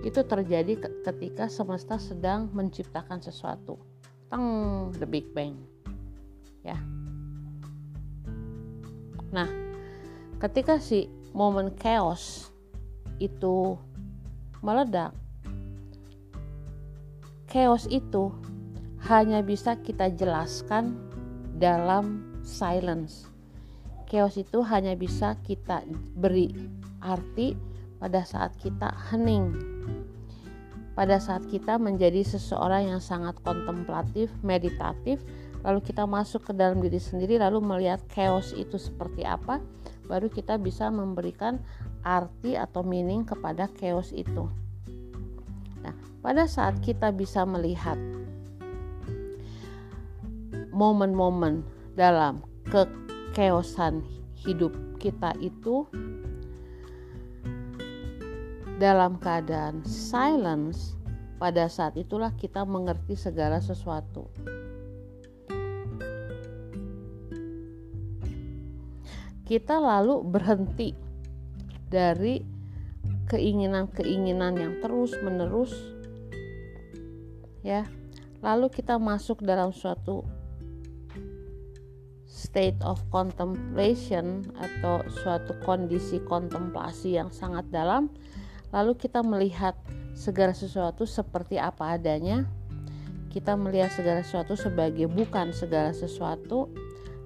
itu 0.00 0.24
terjadi 0.24 0.80
ketika 1.04 1.44
semesta 1.52 2.00
sedang 2.00 2.48
menciptakan 2.56 3.20
sesuatu. 3.20 3.76
Teng, 4.32 4.96
the 4.96 5.04
Big 5.04 5.28
Bang. 5.36 5.60
Ya. 6.64 6.80
Nah, 9.28 9.52
ketika 10.40 10.80
si 10.80 11.12
momen 11.36 11.68
chaos 11.76 12.48
itu 13.20 13.76
meledak. 14.64 15.12
Chaos 17.52 17.84
itu 17.92 18.32
hanya 19.04 19.44
bisa 19.44 19.76
kita 19.76 20.08
jelaskan 20.16 20.96
dalam 21.60 22.24
silence. 22.40 23.28
Chaos 24.08 24.40
itu 24.40 24.64
hanya 24.64 24.96
bisa 24.96 25.36
kita 25.44 25.84
beri 26.16 26.56
arti 27.04 27.52
pada 28.00 28.24
saat 28.24 28.56
kita 28.56 28.90
hening. 29.12 29.52
Pada 30.96 31.20
saat 31.20 31.44
kita 31.50 31.76
menjadi 31.76 32.24
seseorang 32.24 32.96
yang 32.96 33.02
sangat 33.02 33.36
kontemplatif, 33.44 34.30
meditatif, 34.40 35.20
lalu 35.66 35.82
kita 35.82 36.06
masuk 36.06 36.48
ke 36.48 36.52
dalam 36.54 36.78
diri 36.78 37.02
sendiri 37.02 37.40
lalu 37.40 37.58
melihat 37.58 37.98
chaos 38.12 38.54
itu 38.54 38.78
seperti 38.78 39.26
apa, 39.26 39.58
baru 40.06 40.30
kita 40.30 40.60
bisa 40.60 40.92
memberikan 40.92 41.58
arti 42.04 42.54
atau 42.54 42.84
meaning 42.84 43.24
kepada 43.24 43.66
chaos 43.80 44.12
itu. 44.12 44.46
Nah, 45.80 45.96
pada 46.20 46.44
saat 46.44 46.78
kita 46.84 47.10
bisa 47.10 47.42
melihat 47.48 47.96
momen-momen 50.70 51.64
dalam 51.96 52.44
kekeosan 52.68 54.04
hidup 54.36 54.76
kita 55.00 55.32
itu 55.40 55.88
dalam 58.76 59.16
keadaan 59.22 59.86
silence, 59.86 60.98
pada 61.38 61.70
saat 61.70 61.94
itulah 61.94 62.34
kita 62.34 62.66
mengerti 62.66 63.14
segala 63.14 63.62
sesuatu. 63.62 64.26
Kita 69.44 69.76
lalu 69.76 70.24
berhenti 70.24 71.03
dari 71.88 72.44
keinginan-keinginan 73.28 74.54
yang 74.56 74.74
terus-menerus 74.84 75.72
ya. 77.64 77.88
Lalu 78.44 78.68
kita 78.68 79.00
masuk 79.00 79.40
dalam 79.40 79.72
suatu 79.72 80.20
state 82.28 82.76
of 82.84 83.00
contemplation 83.08 84.44
atau 84.60 85.00
suatu 85.08 85.56
kondisi 85.64 86.20
kontemplasi 86.28 87.16
yang 87.16 87.32
sangat 87.32 87.64
dalam. 87.72 88.12
Lalu 88.68 89.00
kita 89.00 89.24
melihat 89.24 89.72
segala 90.12 90.52
sesuatu 90.52 91.08
seperti 91.08 91.56
apa 91.56 91.96
adanya. 91.96 92.44
Kita 93.32 93.56
melihat 93.58 93.90
segala 93.90 94.20
sesuatu 94.22 94.54
sebagai 94.54 95.08
bukan 95.10 95.50
segala 95.50 95.90
sesuatu 95.90 96.70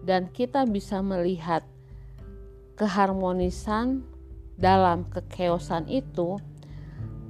dan 0.07 0.31
kita 0.33 0.65
bisa 0.65 1.05
melihat 1.05 1.67
keharmonisan 2.79 4.07
dalam 4.59 5.07
kekeosan 5.07 5.87
itu, 5.87 6.35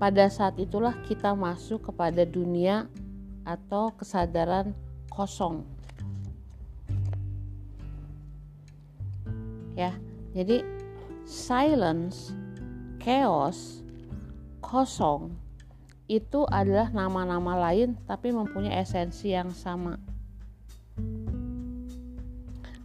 pada 0.01 0.33
saat 0.33 0.57
itulah 0.57 0.97
kita 1.05 1.37
masuk 1.37 1.93
kepada 1.93 2.25
dunia 2.25 2.89
atau 3.45 3.93
kesadaran 3.93 4.73
kosong. 5.13 5.69
Ya, 9.77 9.95
jadi 10.33 10.65
silence, 11.29 12.33
chaos, 12.99 13.85
kosong 14.65 15.37
itu 16.09 16.49
adalah 16.49 16.89
nama-nama 16.89 17.69
lain 17.69 18.01
tapi 18.09 18.33
mempunyai 18.33 18.81
esensi 18.81 19.37
yang 19.37 19.53
sama. 19.53 20.01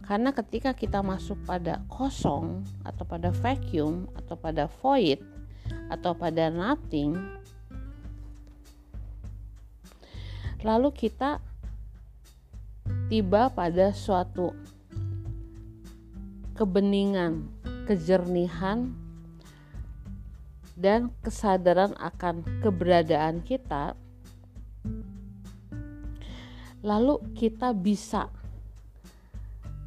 Karena 0.04 0.36
ketika 0.36 0.76
kita 0.76 1.00
masuk 1.00 1.40
pada 1.48 1.80
kosong 1.88 2.60
atau 2.84 3.04
pada 3.08 3.32
vacuum 3.32 4.04
atau 4.12 4.36
pada 4.36 4.68
void 4.80 5.24
atau 5.88 6.12
pada 6.12 6.52
nothing 6.52 7.16
lalu 10.64 10.88
kita 10.96 11.44
tiba 13.12 13.52
pada 13.52 13.92
suatu 13.92 14.56
kebeningan, 16.56 17.44
kejernihan 17.84 18.96
dan 20.74 21.12
kesadaran 21.20 21.92
akan 22.00 22.42
keberadaan 22.64 23.44
kita 23.44 23.92
lalu 26.80 27.20
kita 27.36 27.76
bisa 27.76 28.32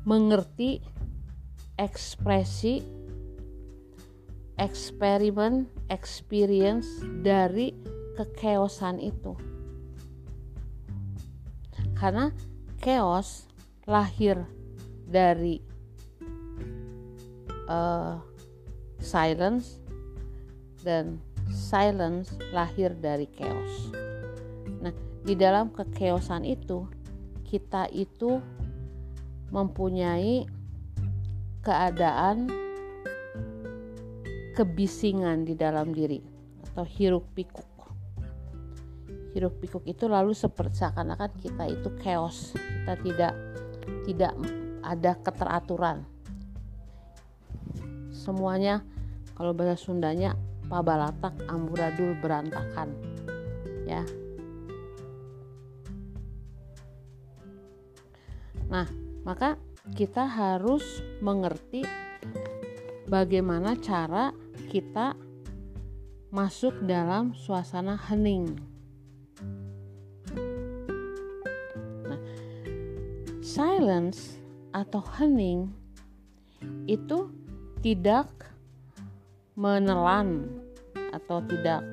mengerti 0.08 0.80
ekspresi 1.76 2.80
eksperimen 4.56 5.68
experience 5.92 6.88
dari 7.22 7.76
kekeosan 8.16 9.04
itu 9.04 9.36
karena 12.00 12.32
chaos 12.80 13.52
lahir 13.84 14.48
dari 15.04 15.60
uh, 17.68 18.16
silence 19.04 19.84
dan 20.88 21.20
silence 21.52 22.32
lahir 22.56 22.94
dari 22.96 23.28
chaos. 23.34 23.92
Nah, 24.80 24.94
di 25.26 25.34
dalam 25.34 25.74
kekeosan 25.74 26.46
itu 26.46 26.86
kita 27.48 27.90
itu 27.92 28.40
mempunyai 29.54 30.48
keadaan 31.64 32.48
kebisingan 34.56 35.46
di 35.46 35.54
dalam 35.54 35.94
diri 35.94 36.20
atau 36.72 36.86
hiruk 36.88 37.28
pikuk. 37.38 37.68
Hiruk 39.38 39.62
pikuk 39.62 39.84
itu 39.86 40.10
lalu 40.10 40.34
seperti 40.34 40.82
seakan-akan 40.82 41.32
kita 41.38 41.64
itu 41.70 41.90
chaos, 42.02 42.58
kita 42.58 42.94
tidak 43.06 43.34
tidak 44.10 44.34
ada 44.82 45.12
keteraturan. 45.22 45.98
Semuanya 48.10 48.82
kalau 49.38 49.54
bahasa 49.54 49.78
Sundanya 49.78 50.34
pabalatak 50.68 51.38
amburadul 51.48 52.18
berantakan. 52.18 52.92
Ya, 53.88 54.04
Nah, 58.68 58.84
maka 59.28 59.60
kita 59.92 60.24
harus 60.24 61.04
mengerti 61.20 61.84
bagaimana 63.12 63.76
cara 63.76 64.32
kita 64.72 65.20
masuk 66.32 66.72
dalam 66.88 67.36
suasana 67.36 68.00
hening. 68.08 68.56
Nah, 72.08 72.22
silence 73.44 74.40
atau 74.72 75.04
hening 75.20 75.76
itu 76.88 77.28
tidak 77.84 78.32
menelan 79.60 80.48
atau 81.12 81.44
tidak 81.44 81.84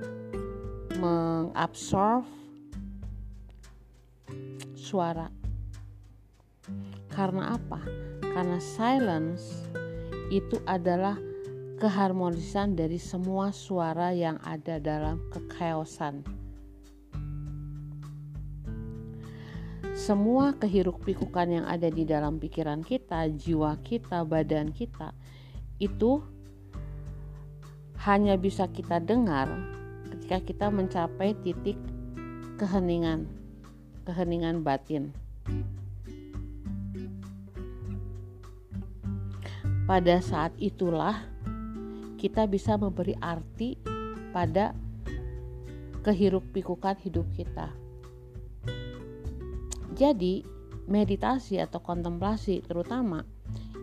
mengabsorb 1.03 2.23
suara 4.79 5.44
karena 7.15 7.55
apa? 7.55 7.79
Karena 8.21 8.59
silence 8.59 9.69
itu 10.33 10.59
adalah 10.67 11.15
keharmonisan 11.79 12.75
dari 12.75 12.97
semua 12.97 13.51
suara 13.53 14.11
yang 14.15 14.41
ada 14.43 14.81
dalam 14.81 15.21
kechaosan. 15.31 16.25
Semua 19.95 20.53
kehiruk 20.59 21.07
pikukan 21.07 21.63
yang 21.63 21.67
ada 21.71 21.87
di 21.87 22.03
dalam 22.03 22.43
pikiran 22.43 22.83
kita, 22.83 23.31
jiwa 23.31 23.79
kita, 23.87 24.27
badan 24.27 24.75
kita 24.75 25.15
itu 25.79 26.23
hanya 28.03 28.35
bisa 28.37 28.67
kita 28.69 29.01
dengar 29.01 29.49
ketika 30.11 30.39
kita 30.43 30.67
mencapai 30.69 31.33
titik 31.47 31.79
keheningan, 32.59 33.31
keheningan 34.03 34.67
batin. 34.67 35.15
Pada 39.85 40.17
saat 40.25 40.57
itulah 40.57 41.29
kita 42.17 42.49
bisa 42.49 42.81
memberi 42.81 43.13
arti 43.21 43.77
pada 44.33 44.73
kehiruk 46.01 46.41
pikukan 46.57 46.97
hidup 47.05 47.29
kita. 47.37 47.69
Jadi, 49.93 50.41
meditasi 50.89 51.61
atau 51.61 51.85
kontemplasi 51.85 52.65
terutama 52.65 53.29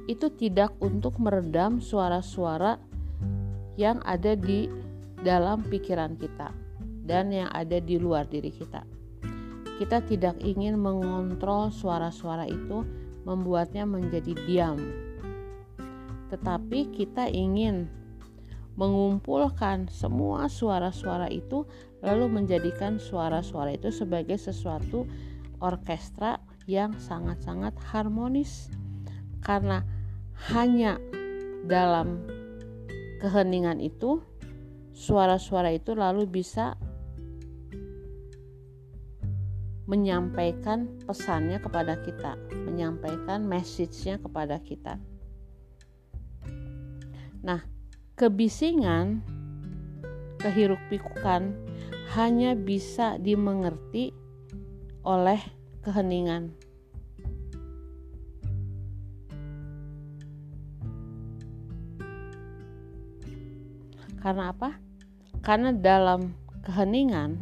itu 0.10 0.34
tidak 0.34 0.74
untuk 0.82 1.22
meredam 1.22 1.78
suara-suara 1.78 2.82
yang 3.78 4.02
ada 4.02 4.34
di 4.34 4.66
dalam 5.22 5.62
pikiran 5.62 6.18
kita 6.18 6.50
dan 7.06 7.30
yang 7.30 7.50
ada 7.54 7.78
di 7.78 8.02
luar 8.02 8.26
diri 8.26 8.50
kita. 8.50 8.82
Kita 9.78 10.02
tidak 10.10 10.42
ingin 10.42 10.82
mengontrol 10.82 11.70
suara-suara 11.70 12.50
itu, 12.50 12.82
membuatnya 13.22 13.86
menjadi 13.86 14.34
diam 14.50 14.82
tetapi 16.32 16.96
kita 16.96 17.28
ingin 17.28 17.92
mengumpulkan 18.80 19.92
semua 19.92 20.48
suara-suara 20.48 21.28
itu 21.28 21.68
lalu 22.00 22.32
menjadikan 22.32 22.98
suara-suara 22.98 23.76
itu 23.76 23.92
sebagai 23.92 24.40
sesuatu 24.40 25.04
orkestra 25.60 26.40
yang 26.66 26.96
sangat-sangat 26.96 27.76
harmonis 27.92 28.72
karena 29.44 29.84
hanya 30.50 30.98
dalam 31.68 32.24
keheningan 33.20 33.84
itu 33.84 34.24
suara-suara 34.96 35.76
itu 35.76 35.94
lalu 35.94 36.26
bisa 36.26 36.80
menyampaikan 39.92 40.88
pesannya 41.04 41.60
kepada 41.60 42.00
kita, 42.00 42.40
menyampaikan 42.64 43.44
message-nya 43.44 44.24
kepada 44.24 44.56
kita. 44.64 44.96
Nah, 47.42 47.66
kebisingan, 48.14 49.26
kehiruk 50.38 50.78
pikukan 50.94 51.58
hanya 52.14 52.54
bisa 52.54 53.18
dimengerti 53.18 54.14
oleh 55.02 55.42
keheningan. 55.82 56.54
Karena 64.22 64.54
apa? 64.54 64.78
Karena 65.42 65.74
dalam 65.74 66.38
keheningan 66.62 67.42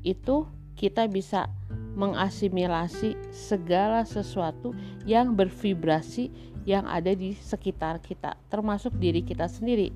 itu 0.00 0.48
kita 0.72 1.04
bisa 1.12 1.52
mengasimilasi 1.92 3.20
segala 3.28 4.08
sesuatu 4.08 4.72
yang 5.04 5.36
bervibrasi 5.36 6.32
yang 6.62 6.86
ada 6.86 7.10
di 7.12 7.34
sekitar 7.34 7.98
kita, 7.98 8.38
termasuk 8.46 8.94
diri 8.98 9.22
kita 9.26 9.50
sendiri. 9.50 9.90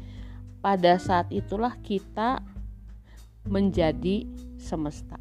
Pada 0.59 0.99
saat 0.99 1.31
itulah 1.31 1.79
kita 1.79 2.43
menjadi 3.47 4.27
semesta. 4.59 5.15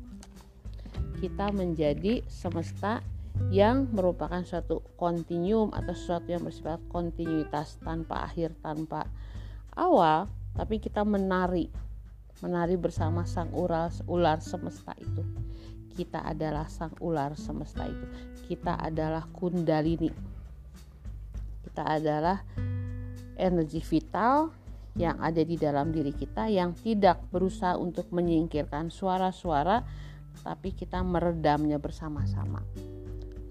Kita 1.22 1.54
menjadi 1.54 2.26
semesta 2.26 3.00
yang 3.54 3.92
merupakan 3.94 4.42
suatu 4.42 4.82
kontinuum 4.98 5.70
atau 5.76 5.94
sesuatu 5.94 6.34
yang 6.34 6.42
bersifat 6.42 6.82
kontinuitas 6.90 7.78
tanpa 7.84 8.26
akhir, 8.26 8.56
tanpa 8.64 9.06
awal, 9.78 10.32
tapi 10.56 10.82
kita 10.82 11.04
menari, 11.06 11.70
menari 12.42 12.80
bersama 12.80 13.28
sang 13.28 13.52
ular, 13.54 13.92
ular 14.10 14.40
semesta 14.42 14.96
itu. 14.98 15.22
Kita 15.96 16.26
adalah 16.26 16.68
sang 16.68 16.96
ular 17.00 17.38
semesta 17.38 17.88
itu. 17.88 18.06
Kita 18.50 18.76
adalah 18.80 19.24
kundalini 19.32 20.35
kita 21.76 22.00
adalah 22.00 22.40
energi 23.36 23.84
vital 23.84 24.48
yang 24.96 25.20
ada 25.20 25.44
di 25.44 25.60
dalam 25.60 25.92
diri 25.92 26.16
kita 26.16 26.48
yang 26.48 26.72
tidak 26.72 27.20
berusaha 27.28 27.76
untuk 27.76 28.08
menyingkirkan 28.16 28.88
suara-suara 28.88 29.84
tapi 30.40 30.72
kita 30.72 31.04
meredamnya 31.04 31.76
bersama-sama. 31.76 32.64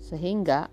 Sehingga 0.01 0.73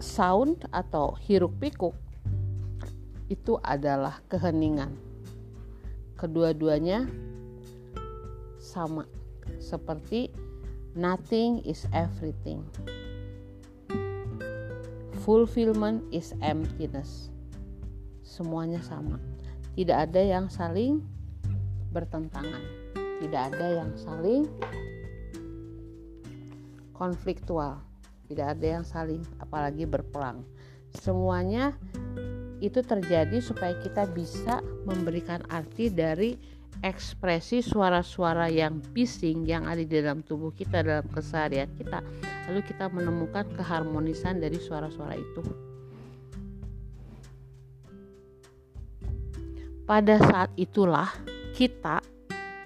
sound 0.00 0.64
atau 0.72 1.20
hiruk 1.28 1.60
pikuk 1.60 1.92
itu 3.28 3.60
adalah 3.60 4.24
keheningan. 4.32 4.96
Kedua-duanya 6.16 7.04
sama 8.56 9.04
seperti 9.60 10.43
Nothing 10.94 11.58
is 11.66 11.90
everything. 11.90 12.62
Fulfillment 15.26 16.06
is 16.14 16.30
emptiness. 16.38 17.34
Semuanya 18.22 18.78
sama. 18.78 19.18
Tidak 19.74 19.90
ada 19.90 20.22
yang 20.22 20.46
saling 20.46 21.02
bertentangan. 21.90 22.62
Tidak 22.94 23.42
ada 23.50 23.82
yang 23.82 23.90
saling 23.98 24.46
konfliktual. 26.94 27.82
Tidak 28.30 28.54
ada 28.54 28.78
yang 28.78 28.86
saling 28.86 29.26
apalagi 29.42 29.90
berperang. 29.90 30.46
Semuanya 30.94 31.74
itu 32.62 32.86
terjadi 32.86 33.42
supaya 33.42 33.74
kita 33.82 34.06
bisa 34.14 34.62
memberikan 34.86 35.42
arti 35.50 35.90
dari 35.90 36.38
ekspresi 36.84 37.64
suara-suara 37.64 38.52
yang 38.52 38.84
bising 38.92 39.48
yang 39.48 39.64
ada 39.64 39.80
di 39.80 39.88
dalam 39.88 40.20
tubuh 40.20 40.52
kita 40.52 40.84
dalam 40.84 41.08
keseharian 41.08 41.72
kita. 41.80 42.04
Lalu 42.52 42.60
kita 42.68 42.92
menemukan 42.92 43.48
keharmonisan 43.56 44.36
dari 44.36 44.60
suara-suara 44.60 45.16
itu. 45.16 45.42
Pada 49.88 50.20
saat 50.20 50.52
itulah 50.60 51.08
kita 51.56 52.04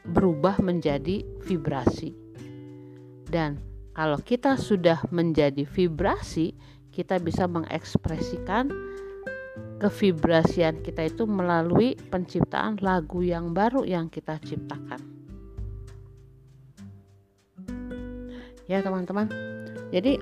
berubah 0.02 0.59
menjadi 0.59 1.22
vibrasi. 1.46 2.11
Dan 3.22 3.62
kalau 3.94 4.18
kita 4.18 4.59
sudah 4.59 4.98
menjadi 5.14 5.62
vibrasi 5.62 6.59
kita 6.90 7.22
bisa 7.22 7.46
mengekspresikan 7.46 8.88
kevibrasian 9.78 10.82
kita 10.82 11.06
itu 11.06 11.24
melalui 11.24 11.94
penciptaan 11.94 12.82
lagu 12.82 13.22
yang 13.22 13.54
baru 13.54 13.86
yang 13.86 14.10
kita 14.10 14.36
ciptakan. 14.42 14.98
Ya 18.66 18.84
teman-teman. 18.84 19.30
Jadi 19.94 20.20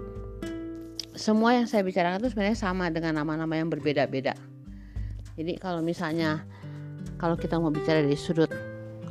semua 1.17 1.57
yang 1.57 1.67
saya 1.67 1.83
bicarakan 1.83 2.23
itu 2.23 2.37
sebenarnya 2.37 2.61
sama 2.61 2.93
dengan 2.93 3.17
nama-nama 3.19 3.57
yang 3.57 3.73
berbeda-beda. 3.73 4.37
Jadi 5.35 5.57
kalau 5.59 5.81
misalnya 5.81 6.45
kalau 7.17 7.35
kita 7.35 7.57
mau 7.57 7.73
bicara 7.73 8.05
dari 8.05 8.15
sudut 8.15 8.53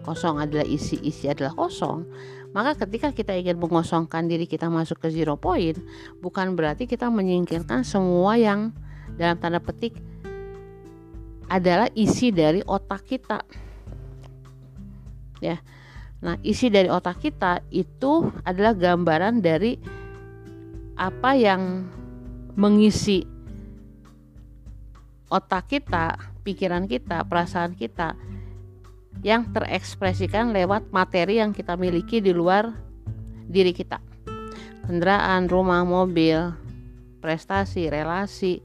kosong 0.06 0.38
adalah 0.38 0.64
isi, 0.64 1.02
isi 1.02 1.26
adalah 1.26 1.52
kosong, 1.58 2.06
maka 2.54 2.78
ketika 2.86 3.10
kita 3.12 3.34
ingin 3.34 3.58
mengosongkan 3.58 4.30
diri 4.30 4.46
kita 4.46 4.70
masuk 4.70 5.02
ke 5.02 5.10
zero 5.10 5.36
point, 5.36 5.76
bukan 6.22 6.54
berarti 6.54 6.86
kita 6.86 7.10
menyingkirkan 7.10 7.82
semua 7.82 8.38
yang 8.38 8.70
dalam 9.18 9.42
tanda 9.42 9.58
petik 9.58 9.98
adalah 11.50 11.90
isi 11.94 12.34
dari 12.34 12.62
otak 12.66 13.06
kita. 13.06 13.40
Ya. 15.44 15.62
Nah, 16.24 16.42
isi 16.42 16.74
dari 16.74 16.90
otak 16.90 17.22
kita 17.22 17.62
itu 17.70 18.34
adalah 18.42 18.74
gambaran 18.74 19.46
dari 19.46 19.78
apa 20.96 21.36
yang 21.38 21.86
mengisi 22.56 23.28
otak 25.28 25.70
kita, 25.70 26.16
pikiran 26.42 26.88
kita, 26.88 27.28
perasaan 27.28 27.76
kita 27.76 28.16
yang 29.22 29.52
terekspresikan 29.52 30.56
lewat 30.56 30.90
materi 30.90 31.42
yang 31.44 31.52
kita 31.52 31.76
miliki 31.76 32.24
di 32.24 32.32
luar 32.32 32.74
diri 33.46 33.76
kita. 33.76 34.02
Kendaraan, 34.86 35.50
rumah, 35.50 35.82
mobil, 35.82 36.54
prestasi, 37.20 37.90
relasi, 37.90 38.62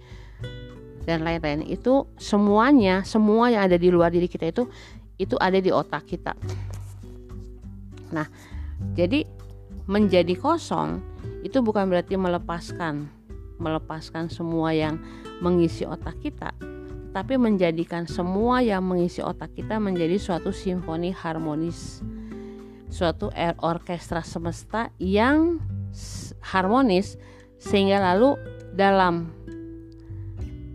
dan 1.10 1.26
lain-lain. 1.26 1.66
Itu 1.66 2.06
semuanya 2.14 3.02
semua 3.02 3.50
yang 3.50 3.66
ada 3.66 3.74
di 3.74 3.90
luar 3.90 4.14
diri 4.14 4.30
kita 4.30 4.46
itu 4.46 4.70
itu 5.18 5.34
ada 5.42 5.58
di 5.58 5.74
otak 5.74 6.06
kita. 6.06 6.38
Nah 8.14 8.30
jadi 8.94 9.26
menjadi 9.90 10.38
kosong 10.38 11.02
itu 11.42 11.58
bukan 11.58 11.90
berarti 11.90 12.14
melepaskan 12.14 13.10
melepaskan 13.58 14.30
semua 14.30 14.72
yang 14.72 15.02
mengisi 15.42 15.84
otak 15.84 16.16
kita 16.22 16.54
tapi 17.10 17.34
menjadikan 17.34 18.06
semua 18.06 18.62
yang 18.62 18.86
mengisi 18.86 19.18
otak 19.18 19.50
kita 19.58 19.82
menjadi 19.82 20.14
suatu 20.16 20.54
simfoni 20.54 21.10
harmonis 21.10 22.00
suatu 22.90 23.34
orkestra 23.62 24.22
semesta 24.22 24.94
yang 25.02 25.58
harmonis 26.42 27.18
sehingga 27.58 27.98
lalu 27.98 28.38
dalam 28.74 29.34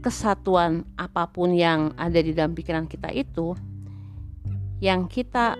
kesatuan 0.05 0.85
apa 1.01 1.25
pun 1.25 1.49
yang 1.49 1.89
ada 1.97 2.21
di 2.21 2.29
dalam 2.29 2.53
pikiran 2.53 2.85
kita 2.85 3.09
itu 3.09 3.57
yang 4.77 5.09
kita 5.09 5.57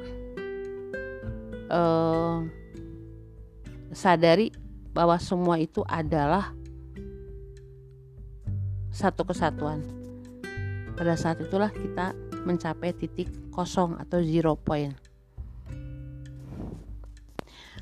uh, 1.73 2.45
sadari 3.89 4.53
bahwa 4.93 5.17
semua 5.17 5.57
itu 5.57 5.81
adalah 5.89 6.53
satu 8.93 9.25
kesatuan. 9.25 9.81
Pada 10.93 11.17
saat 11.17 11.41
itulah 11.41 11.73
kita 11.73 12.13
mencapai 12.45 12.93
titik 12.93 13.27
kosong 13.49 13.97
atau 13.97 14.21
zero 14.21 14.53
point. 14.53 14.93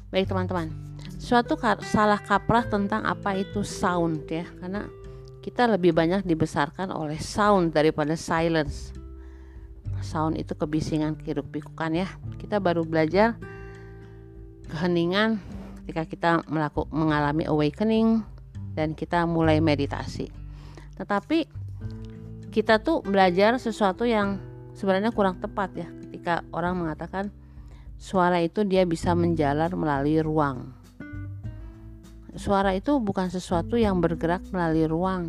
Baik 0.09 0.31
teman-teman, 0.31 0.71
suatu 1.19 1.59
salah 1.83 2.21
kaprah 2.21 2.65
tentang 2.65 3.03
apa 3.03 3.35
itu 3.35 3.65
sound 3.65 4.25
ya, 4.29 4.45
karena 4.61 4.87
kita 5.43 5.67
lebih 5.67 5.91
banyak 5.91 6.23
dibesarkan 6.23 6.95
oleh 6.95 7.19
sound 7.19 7.75
daripada 7.75 8.15
silence. 8.15 8.95
Sound 9.99 10.39
itu 10.39 10.55
kebisingan, 10.55 11.19
kiruk 11.19 11.51
pikukan 11.51 11.91
ya. 11.91 12.07
Kita 12.39 12.63
baru 12.63 12.87
belajar 12.87 13.35
keheningan 14.71 15.43
ketika 15.83 16.03
kita 16.07 16.31
melakukan 16.47 16.87
mengalami 16.95 17.43
awakening 17.43 18.23
dan 18.71 18.95
kita 18.95 19.27
mulai 19.27 19.59
meditasi. 19.59 20.31
Tetapi 20.95 21.45
kita 22.55 22.79
tuh 22.79 23.03
belajar 23.03 23.59
sesuatu 23.59 24.07
yang 24.07 24.39
sebenarnya 24.71 25.11
kurang 25.11 25.43
tepat 25.43 25.69
ya 25.75 25.87
ketika 26.07 26.45
orang 26.55 26.79
mengatakan 26.79 27.33
suara 27.99 28.39
itu 28.39 28.63
dia 28.63 28.87
bisa 28.87 29.11
menjalar 29.11 29.73
melalui 29.75 30.21
ruang 30.23 30.71
Suara 32.33 32.73
itu 32.73 32.97
bukan 32.97 33.29
sesuatu 33.29 33.77
yang 33.77 34.01
bergerak 34.01 34.41
melalui 34.49 34.89
ruang. 34.89 35.23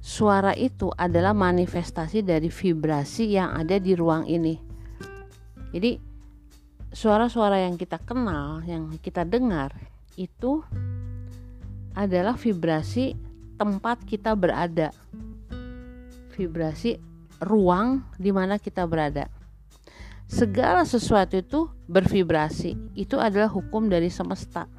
Suara 0.00 0.56
itu 0.56 0.88
adalah 0.96 1.36
manifestasi 1.36 2.24
dari 2.24 2.48
vibrasi 2.48 3.36
yang 3.36 3.52
ada 3.52 3.76
di 3.76 3.92
ruang 3.92 4.24
ini. 4.24 4.56
Jadi, 5.76 6.00
suara-suara 6.88 7.60
yang 7.60 7.76
kita 7.76 8.00
kenal, 8.00 8.64
yang 8.64 8.88
kita 8.96 9.28
dengar, 9.28 9.76
itu 10.16 10.64
adalah 11.92 12.40
vibrasi 12.40 13.12
tempat 13.60 14.00
kita 14.08 14.32
berada. 14.32 14.96
Vibrasi 16.32 16.96
ruang 17.44 18.00
di 18.16 18.32
mana 18.32 18.56
kita 18.56 18.88
berada 18.88 19.39
segala 20.30 20.86
sesuatu 20.86 21.34
itu 21.34 21.66
bervibrasi. 21.90 22.78
Itu 22.94 23.18
adalah 23.18 23.50
hukum 23.50 23.90
dari 23.90 24.06
semesta. 24.06 24.70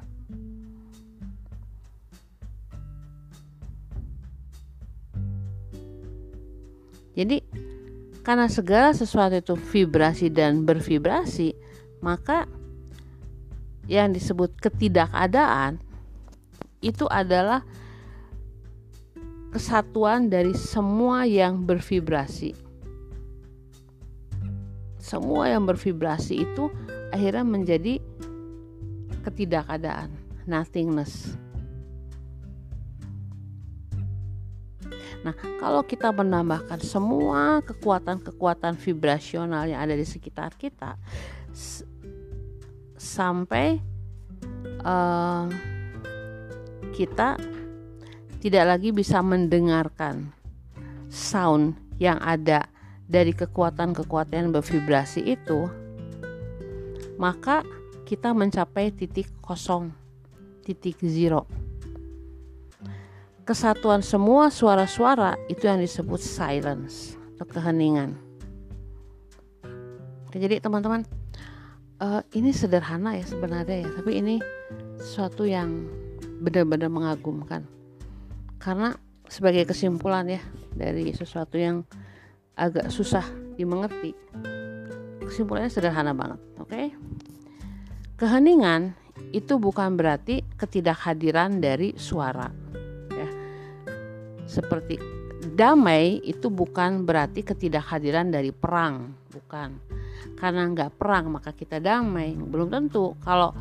Jadi, 7.12 7.44
karena 8.24 8.48
segala 8.48 8.96
sesuatu 8.96 9.36
itu 9.36 9.52
vibrasi 9.52 10.32
dan 10.32 10.64
bervibrasi, 10.64 11.52
maka 12.00 12.48
yang 13.84 14.16
disebut 14.16 14.56
ketidakadaan 14.56 15.76
itu 16.80 17.04
adalah 17.12 17.60
kesatuan 19.52 20.32
dari 20.32 20.56
semua 20.56 21.28
yang 21.28 21.68
bervibrasi 21.68 22.61
semua 25.02 25.50
yang 25.50 25.66
bervibrasi 25.66 26.46
itu 26.46 26.70
akhirnya 27.10 27.42
menjadi 27.42 27.98
ketidakadaan, 29.26 30.14
nothingness. 30.46 31.34
Nah, 35.22 35.34
kalau 35.62 35.82
kita 35.86 36.10
menambahkan 36.10 36.82
semua 36.82 37.62
kekuatan-kekuatan 37.62 38.74
vibrasional 38.78 39.70
yang 39.70 39.82
ada 39.82 39.94
di 39.94 40.06
sekitar 40.06 40.54
kita 40.58 40.98
sampai 42.98 43.78
uh, 44.82 45.46
kita 46.90 47.38
tidak 48.42 48.64
lagi 48.66 48.90
bisa 48.90 49.22
mendengarkan 49.22 50.34
sound 51.06 51.78
yang 52.02 52.18
ada 52.18 52.71
dari 53.12 53.36
kekuatan-kekuatan 53.36 54.56
bervibrasi 54.56 55.36
itu, 55.36 55.68
maka 57.20 57.60
kita 58.08 58.32
mencapai 58.32 58.88
titik 58.88 59.28
kosong, 59.44 59.92
titik 60.64 60.96
zero. 61.04 61.44
Kesatuan 63.44 64.00
semua 64.00 64.48
suara-suara 64.48 65.36
itu 65.52 65.68
yang 65.68 65.76
disebut 65.84 66.24
silence 66.24 67.20
atau 67.36 67.44
keheningan. 67.52 68.16
Jadi 70.32 70.64
teman-teman, 70.64 71.04
uh, 72.00 72.24
ini 72.32 72.48
sederhana 72.56 73.20
ya 73.20 73.28
sebenarnya 73.28 73.84
ya, 73.84 73.88
tapi 73.92 74.24
ini 74.24 74.40
sesuatu 74.96 75.44
yang 75.44 75.84
benar-benar 76.40 76.88
mengagumkan. 76.88 77.68
Karena 78.56 78.96
sebagai 79.28 79.68
kesimpulan 79.68 80.32
ya 80.32 80.40
dari 80.72 81.12
sesuatu 81.12 81.60
yang 81.60 81.84
agak 82.56 82.92
susah 82.92 83.24
dimengerti. 83.56 84.12
Kesimpulannya 85.22 85.70
sederhana 85.72 86.12
banget, 86.12 86.40
oke? 86.60 86.68
Okay? 86.68 86.86
Keheningan 88.20 88.94
itu 89.32 89.56
bukan 89.56 89.96
berarti 89.96 90.44
ketidakhadiran 90.60 91.58
dari 91.58 91.96
suara. 91.96 92.52
Ya. 93.10 93.28
Seperti 94.44 95.00
damai 95.52 96.20
itu 96.22 96.52
bukan 96.52 97.08
berarti 97.08 97.42
ketidakhadiran 97.42 98.28
dari 98.28 98.52
perang, 98.52 99.16
bukan. 99.32 99.78
Karena 100.38 100.68
nggak 100.68 101.00
perang 101.00 101.32
maka 101.32 101.50
kita 101.56 101.80
damai, 101.80 102.36
belum 102.36 102.68
tentu. 102.70 103.16
Kalau 103.24 103.56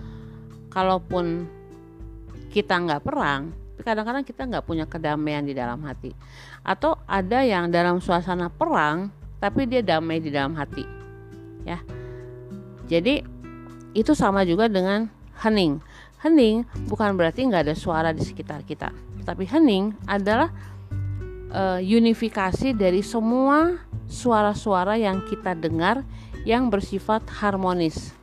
kalaupun 0.70 1.48
kita 2.52 2.76
nggak 2.84 3.02
perang, 3.02 3.56
kadang-kadang 3.82 4.24
kita 4.28 4.46
nggak 4.46 4.66
punya 4.68 4.86
kedamaian 4.86 5.42
di 5.42 5.58
dalam 5.58 5.82
hati 5.88 6.14
atau 6.62 6.98
ada 7.10 7.42
yang 7.42 7.70
dalam 7.74 7.98
suasana 7.98 8.50
perang 8.50 9.10
tapi 9.42 9.66
dia 9.66 9.82
damai 9.82 10.22
di 10.22 10.30
dalam 10.30 10.54
hati 10.54 10.86
ya 11.66 11.82
jadi 12.92 13.24
itu 13.96 14.12
sama 14.12 14.44
juga 14.44 14.68
dengan 14.68 15.08
hening. 15.40 15.80
Hening 16.20 16.68
bukan 16.92 17.16
berarti 17.16 17.48
nggak 17.48 17.72
ada 17.72 17.76
suara 17.76 18.12
di 18.12 18.20
sekitar 18.20 18.68
kita, 18.68 18.94
tapi 19.26 19.48
hening 19.48 19.96
adalah 20.06 20.54
uh, 21.50 21.80
unifikasi 21.82 22.76
dari 22.78 23.02
semua 23.02 23.82
suara-suara 24.12 25.00
yang 25.00 25.24
kita 25.26 25.58
dengar 25.58 26.06
yang 26.46 26.70
bersifat 26.70 27.26
harmonis. 27.42 28.14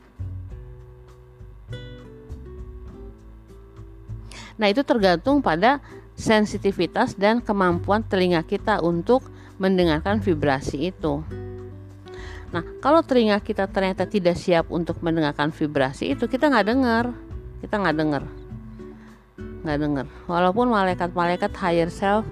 Nah, 4.59 4.67
itu 4.67 4.83
tergantung 4.83 5.39
pada 5.39 5.79
sensitivitas 6.19 7.15
dan 7.15 7.39
kemampuan 7.39 8.03
telinga 8.03 8.43
kita 8.43 8.83
untuk 8.83 9.23
mendengarkan 9.55 10.19
vibrasi 10.19 10.91
itu. 10.91 11.23
Nah, 12.51 12.65
kalau 12.83 12.99
telinga 12.99 13.39
kita 13.39 13.69
ternyata 13.71 14.03
tidak 14.03 14.35
siap 14.35 14.67
untuk 14.67 14.99
mendengarkan 14.99 15.55
vibrasi 15.55 16.11
itu, 16.11 16.27
kita 16.27 16.51
nggak 16.51 16.67
dengar, 16.67 17.05
kita 17.63 17.75
nggak 17.79 17.95
dengar, 17.95 18.23
nggak 19.63 19.79
dengar. 19.79 20.05
Walaupun 20.27 20.67
malaikat-malaikat 20.67 21.55
higher 21.55 21.87
self, 21.87 22.27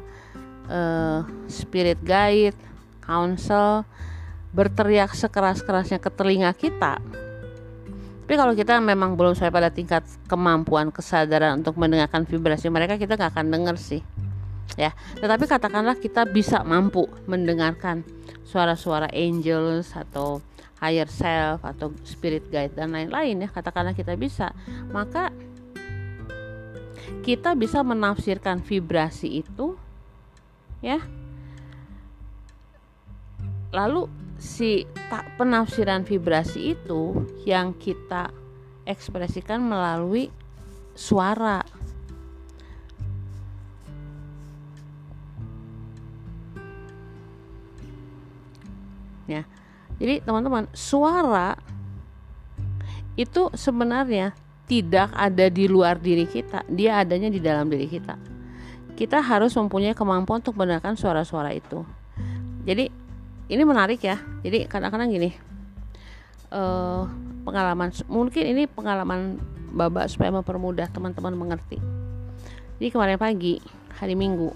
uh, 0.68 1.24
spirit 1.48 2.02
guide, 2.04 2.58
council 3.00 3.88
berteriak 4.52 5.14
sekeras-kerasnya 5.14 6.02
ke 6.02 6.10
telinga 6.12 6.52
kita, 6.58 6.98
tapi 8.28 8.36
kalau 8.36 8.52
kita 8.60 8.84
memang 8.84 9.16
belum 9.16 9.40
sampai 9.40 9.56
pada 9.56 9.72
tingkat 9.72 10.04
kemampuan 10.28 10.92
kesadaran 10.92 11.64
untuk 11.64 11.80
mendengarkan 11.80 12.28
vibrasi 12.28 12.68
mereka, 12.68 13.00
kita 13.00 13.16
nggak 13.16 13.32
akan 13.32 13.48
dengar 13.48 13.80
sih. 13.80 14.04
Ya, 14.76 14.92
tetapi 15.24 15.48
katakanlah 15.48 15.96
kita 15.96 16.28
bisa 16.28 16.60
mampu 16.68 17.08
mendengarkan 17.24 18.04
suara-suara 18.44 19.08
angels 19.16 19.96
atau 19.96 20.44
higher 20.84 21.08
self 21.08 21.64
atau 21.64 21.96
spirit 22.04 22.52
guide 22.52 22.76
dan 22.76 22.92
lain-lain 22.92 23.48
ya, 23.48 23.48
katakanlah 23.48 23.96
kita 23.96 24.20
bisa, 24.20 24.52
maka 24.92 25.32
kita 27.24 27.56
bisa 27.56 27.80
menafsirkan 27.80 28.60
vibrasi 28.60 29.40
itu 29.40 29.80
ya. 30.84 31.00
Lalu 33.72 34.27
si 34.38 34.86
tak 35.10 35.34
penafsiran 35.38 36.06
vibrasi 36.06 36.78
itu 36.78 37.26
yang 37.44 37.74
kita 37.74 38.30
ekspresikan 38.86 39.62
melalui 39.62 40.30
suara. 40.94 41.66
Ya. 49.28 49.44
Jadi 50.00 50.24
teman-teman, 50.24 50.72
suara 50.72 51.60
itu 53.20 53.52
sebenarnya 53.52 54.32
tidak 54.70 55.10
ada 55.12 55.50
di 55.50 55.66
luar 55.68 55.98
diri 55.98 56.24
kita, 56.30 56.64
dia 56.70 57.02
adanya 57.02 57.28
di 57.28 57.42
dalam 57.42 57.68
diri 57.68 57.90
kita. 57.90 58.16
Kita 58.94 59.22
harus 59.22 59.54
mempunyai 59.58 59.98
kemampuan 59.98 60.40
untuk 60.40 60.58
mendengarkan 60.58 60.96
suara-suara 60.96 61.54
itu. 61.54 61.84
Jadi 62.64 63.07
ini 63.48 63.64
menarik 63.64 64.04
ya. 64.04 64.20
Jadi 64.44 64.68
kadang-kadang 64.68 65.12
gini 65.12 65.32
uh, 66.52 67.08
pengalaman 67.44 67.92
mungkin 68.08 68.44
ini 68.44 68.64
pengalaman 68.68 69.40
babak 69.72 70.08
supaya 70.12 70.32
mempermudah 70.32 70.88
teman-teman 70.92 71.36
mengerti. 71.36 71.80
Jadi 72.78 72.88
kemarin 72.94 73.18
pagi 73.18 73.58
hari 73.98 74.14
minggu 74.14 74.54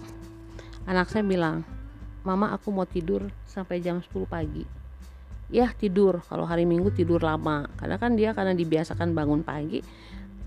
anak 0.85 1.09
saya 1.09 1.25
bilang 1.25 1.65
mama 2.21 2.53
aku 2.53 2.69
mau 2.69 2.85
tidur 2.85 3.31
sampai 3.49 3.81
jam 3.81 3.99
10 3.99 4.11
pagi. 4.29 4.63
Ya 5.51 5.67
tidur. 5.75 6.23
Kalau 6.23 6.47
hari 6.47 6.63
minggu 6.63 6.95
tidur 6.95 7.19
lama. 7.19 7.67
Karena 7.75 7.99
kan 7.99 8.15
dia 8.15 8.31
karena 8.31 8.55
dibiasakan 8.55 9.11
bangun 9.11 9.43
pagi 9.43 9.83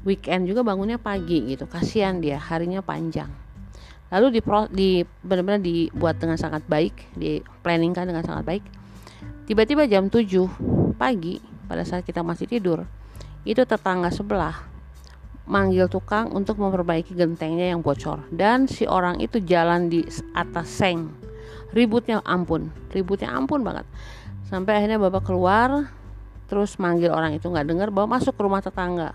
weekend 0.04 0.48
juga 0.48 0.64
bangunnya 0.64 0.96
pagi 0.96 1.44
gitu. 1.52 1.68
Kasihan 1.68 2.20
dia 2.24 2.40
harinya 2.40 2.80
panjang 2.80 3.43
lalu 4.12 4.38
di, 4.38 4.40
di 4.74 4.90
benar-benar 5.24 5.60
dibuat 5.62 6.20
dengan 6.20 6.36
sangat 6.36 6.64
baik 6.68 7.16
di 7.16 7.40
planningkan 7.64 8.04
dengan 8.08 8.24
sangat 8.26 8.44
baik. 8.44 8.64
Tiba-tiba 9.44 9.84
jam 9.88 10.08
7 10.08 10.96
pagi 10.96 11.40
pada 11.68 11.84
saat 11.84 12.04
kita 12.04 12.24
masih 12.24 12.48
tidur 12.48 12.84
itu 13.44 13.60
tetangga 13.64 14.08
sebelah 14.08 14.56
manggil 15.44 15.84
tukang 15.92 16.32
untuk 16.32 16.56
memperbaiki 16.56 17.12
gentengnya 17.12 17.76
yang 17.76 17.84
bocor. 17.84 18.24
Dan 18.32 18.64
si 18.64 18.88
orang 18.88 19.20
itu 19.20 19.40
jalan 19.44 19.92
di 19.92 20.00
atas 20.32 20.68
seng. 20.68 21.12
Ributnya 21.74 22.24
ampun 22.24 22.72
ributnya 22.94 23.34
ampun 23.34 23.60
banget. 23.60 23.84
Sampai 24.48 24.80
akhirnya 24.80 24.96
bapak 25.02 25.28
keluar 25.28 25.90
terus 26.48 26.76
manggil 26.80 27.10
orang 27.10 27.36
itu 27.36 27.48
nggak 27.50 27.66
dengar 27.66 27.88
bawa 27.92 28.16
masuk 28.16 28.32
ke 28.32 28.40
rumah 28.40 28.64
tetangga. 28.64 29.12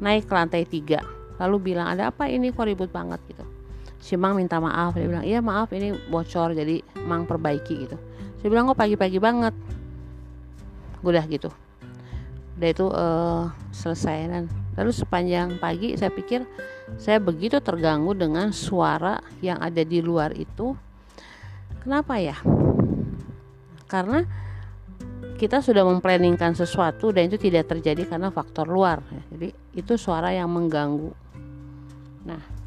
Naik 0.00 0.24
ke 0.24 0.32
lantai 0.32 0.64
tiga. 0.64 1.04
Lalu 1.36 1.72
bilang 1.72 1.90
ada 1.90 2.08
apa 2.08 2.30
ini? 2.30 2.52
Kok 2.54 2.64
ribut 2.64 2.88
banget? 2.88 3.20
gitu 3.28 3.59
si 4.00 4.16
Mang 4.16 4.34
minta 4.34 4.56
maaf 4.56 4.96
dia 4.96 5.06
bilang 5.06 5.22
iya 5.22 5.44
maaf 5.44 5.70
ini 5.76 5.92
bocor 6.08 6.56
jadi 6.56 6.80
Mang 7.04 7.28
perbaiki 7.28 7.86
gitu. 7.86 7.96
Saya 8.40 8.48
bilang 8.48 8.72
kok 8.72 8.80
pagi-pagi 8.80 9.20
banget. 9.20 9.52
Udah 11.04 11.24
gitu. 11.28 11.52
Udah 12.56 12.68
itu 12.68 12.86
uh, 12.88 13.52
selesai 13.70 14.28
dan 14.32 14.44
lalu 14.74 14.92
sepanjang 14.96 15.60
pagi 15.60 15.92
saya 16.00 16.08
pikir 16.08 16.48
saya 16.96 17.20
begitu 17.20 17.60
terganggu 17.60 18.16
dengan 18.16 18.50
suara 18.50 19.20
yang 19.44 19.60
ada 19.60 19.84
di 19.84 20.00
luar 20.00 20.32
itu. 20.32 20.72
Kenapa 21.84 22.16
ya? 22.16 22.36
Karena 23.88 24.24
kita 25.40 25.64
sudah 25.64 25.84
memplanningkan 25.88 26.52
sesuatu 26.52 27.12
dan 27.16 27.32
itu 27.32 27.40
tidak 27.40 27.72
terjadi 27.72 28.04
karena 28.04 28.28
faktor 28.28 28.68
luar 28.68 29.00
jadi 29.32 29.56
itu 29.72 29.96
suara 29.96 30.36
yang 30.36 30.52
mengganggu. 30.52 31.16
Nah 32.28 32.60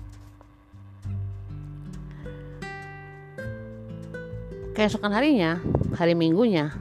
keesokan 4.74 5.14
harinya 5.14 5.62
hari 5.94 6.18
minggunya 6.18 6.74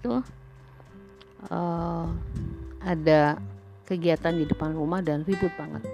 itu 0.00 0.24
uh, 1.52 2.08
ada 2.80 3.36
kegiatan 3.84 4.34
di 4.34 4.48
depan 4.48 4.72
rumah 4.72 5.04
dan 5.04 5.22
ribut 5.22 5.52
banget. 5.54 5.84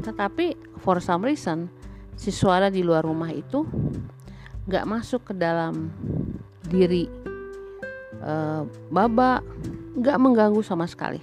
Tetapi 0.00 0.56
for 0.80 0.98
some 0.98 1.28
reason 1.28 1.68
si 2.16 2.32
suara 2.32 2.72
di 2.72 2.80
luar 2.80 3.04
rumah 3.04 3.30
itu 3.30 3.68
nggak 4.64 4.88
masuk 4.88 5.28
ke 5.28 5.34
dalam 5.36 5.92
diri 6.64 7.04
uh, 8.24 8.64
baba 8.88 9.44
nggak 9.94 10.18
mengganggu 10.18 10.64
sama 10.64 10.88
sekali. 10.88 11.20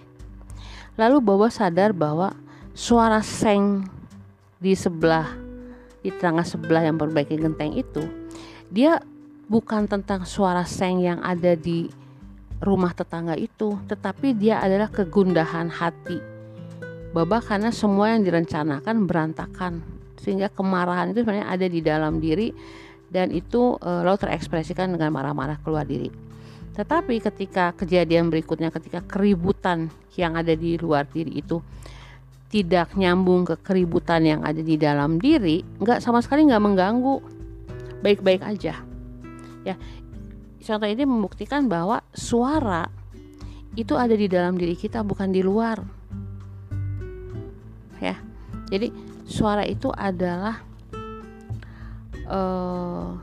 Lalu 0.94 1.18
baba 1.26 1.50
sadar 1.50 1.90
bahwa 1.90 2.38
suara 2.78 3.20
seng 3.26 3.82
di 4.62 4.78
sebelah 4.78 5.34
di 6.06 6.14
tengah 6.14 6.46
sebelah 6.46 6.86
yang 6.86 7.02
perbaiki 7.02 7.38
genteng 7.38 7.74
itu 7.74 8.20
dia 8.71 9.03
bukan 9.51 9.84
tentang 9.84 10.23
suara 10.23 10.63
seng 10.63 11.03
yang 11.03 11.19
ada 11.19 11.60
di 11.60 11.91
rumah 12.63 12.95
tetangga 12.95 13.36
itu, 13.36 13.75
tetapi 13.91 14.31
dia 14.31 14.63
adalah 14.63 14.88
kegundahan 14.88 15.67
hati. 15.67 16.23
Baba 17.12 17.43
karena 17.43 17.75
semua 17.75 18.15
yang 18.15 18.23
direncanakan 18.23 19.03
berantakan, 19.03 19.84
sehingga 20.15 20.47
kemarahan 20.47 21.12
itu 21.12 21.27
sebenarnya 21.27 21.51
ada 21.51 21.67
di 21.67 21.79
dalam 21.84 22.23
diri 22.23 22.55
dan 23.12 23.36
itu 23.36 23.75
e, 23.84 23.91
lo 24.07 24.15
terekspresikan 24.15 24.95
dengan 24.95 25.12
marah-marah 25.12 25.60
keluar 25.60 25.84
diri. 25.84 26.07
Tetapi 26.71 27.19
ketika 27.19 27.75
kejadian 27.75 28.31
berikutnya, 28.31 28.71
ketika 28.71 29.03
keributan 29.03 29.91
yang 30.15 30.39
ada 30.39 30.55
di 30.55 30.79
luar 30.79 31.03
diri 31.12 31.43
itu 31.43 31.60
tidak 32.47 32.95
nyambung 32.95 33.43
ke 33.43 33.60
keributan 33.60 34.23
yang 34.23 34.41
ada 34.47 34.63
di 34.63 34.79
dalam 34.79 35.19
diri, 35.19 35.60
nggak 35.84 35.99
sama 35.99 36.24
sekali 36.24 36.47
nggak 36.47 36.63
mengganggu 36.63 37.15
baik-baik 38.02 38.41
aja 38.41 38.82
ya 39.62 39.76
contoh 40.62 40.89
ini 40.89 41.06
membuktikan 41.06 41.66
bahwa 41.70 42.02
suara 42.14 42.89
itu 43.78 43.95
ada 43.95 44.14
di 44.14 44.28
dalam 44.28 44.60
diri 44.60 44.76
kita 44.76 45.02
bukan 45.02 45.32
di 45.32 45.41
luar 45.41 45.82
ya 48.02 48.18
jadi 48.68 48.91
suara 49.26 49.64
itu 49.64 49.93
adalah 49.93 50.60
uh, 52.28 53.16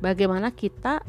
bagaimana 0.00 0.50
kita 0.50 1.04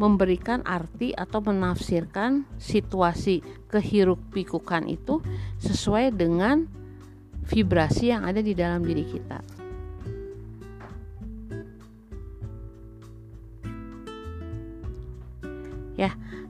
memberikan 0.00 0.64
arti 0.66 1.14
atau 1.14 1.38
menafsirkan 1.44 2.48
situasi 2.56 3.44
kehiruk 3.70 4.18
pikukan 4.32 4.88
itu 4.88 5.22
sesuai 5.62 6.10
dengan 6.16 6.66
vibrasi 7.46 8.10
yang 8.10 8.26
ada 8.26 8.40
di 8.40 8.56
dalam 8.56 8.82
diri 8.82 9.04
kita. 9.06 9.61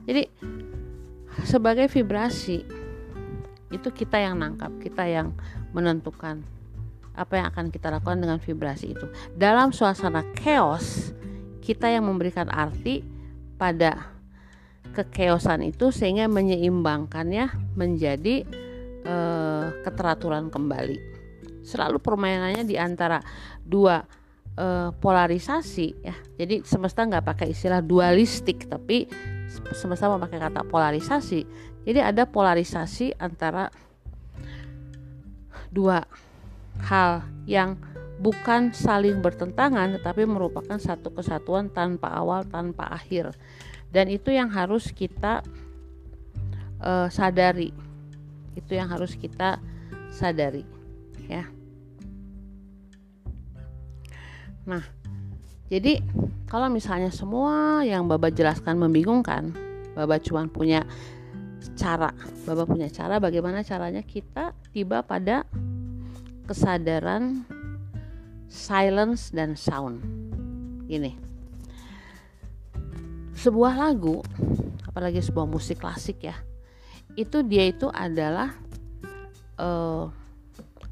Jadi 0.03 0.27
sebagai 1.43 1.89
vibrasi 1.89 2.63
itu 3.73 3.89
kita 3.89 4.21
yang 4.21 4.37
nangkap 4.37 4.69
kita 4.77 5.07
yang 5.09 5.33
menentukan 5.73 6.45
apa 7.13 7.33
yang 7.37 7.47
akan 7.53 7.69
kita 7.69 7.93
lakukan 7.93 8.21
dengan 8.21 8.37
vibrasi 8.41 8.93
itu 8.93 9.05
dalam 9.33 9.73
suasana 9.73 10.25
chaos 10.37 11.13
kita 11.63 11.89
yang 11.89 12.05
memberikan 12.05 12.49
arti 12.51 13.01
pada 13.55 14.13
kekeosan 14.93 15.65
itu 15.65 15.89
sehingga 15.89 16.29
menyeimbangkannya 16.29 17.73
menjadi 17.73 18.45
uh, 19.07 19.73
keteraturan 19.81 20.53
kembali. 20.53 20.99
Selalu 21.65 21.97
permainannya 22.03 22.67
di 22.67 22.77
antara 22.77 23.23
dua 23.63 24.03
uh, 24.59 24.91
polarisasi 24.93 25.87
ya. 26.03 26.15
Jadi 26.37 26.61
semesta 26.67 27.07
nggak 27.07 27.25
pakai 27.25 27.47
istilah 27.55 27.81
dualistik 27.81 28.69
tapi 28.69 29.09
semesta 29.73 30.09
memakai 30.09 30.41
kata 30.41 30.65
polarisasi. 30.65 31.45
Jadi 31.83 31.99
ada 31.99 32.23
polarisasi 32.25 33.13
antara 33.19 33.69
dua 35.73 36.05
hal 36.85 37.25
yang 37.45 37.77
bukan 38.23 38.71
saling 38.71 39.19
bertentangan 39.19 39.99
tetapi 39.99 40.23
merupakan 40.23 40.79
satu 40.79 41.11
kesatuan 41.11 41.69
tanpa 41.69 42.09
awal 42.09 42.47
tanpa 42.47 42.89
akhir. 42.89 43.35
Dan 43.93 44.09
itu 44.09 44.33
yang 44.33 44.49
harus 44.49 44.89
kita 44.89 45.45
uh, 46.83 47.07
sadari 47.07 47.71
itu 48.53 48.71
yang 48.77 48.89
harus 48.91 49.17
kita 49.17 49.57
sadari 50.13 50.65
ya 51.25 51.47
nah 54.63 54.83
jadi 55.71 56.03
kalau 56.47 56.67
misalnya 56.67 57.09
semua 57.09 57.81
yang 57.83 58.07
Baba 58.07 58.29
jelaskan 58.29 58.79
membingungkan 58.79 59.53
Baba 59.93 60.19
cuma 60.19 60.45
punya 60.47 60.83
cara 61.79 62.11
Baba 62.43 62.63
punya 62.67 62.91
cara 62.91 63.21
bagaimana 63.21 63.63
caranya 63.63 64.03
kita 64.03 64.51
tiba 64.75 65.05
pada 65.05 65.47
kesadaran 66.43 67.47
silence 68.51 69.31
dan 69.33 69.55
sound. 69.57 70.03
Gini. 70.85 71.15
Sebuah 73.33 73.73
lagu 73.79 74.21
apalagi 74.93 75.25
sebuah 75.25 75.49
musik 75.49 75.81
klasik 75.81 76.21
ya 76.21 76.37
itu 77.17 77.41
dia 77.41 77.65
itu 77.65 77.89
adalah 77.89 78.53
uh, 79.57 80.05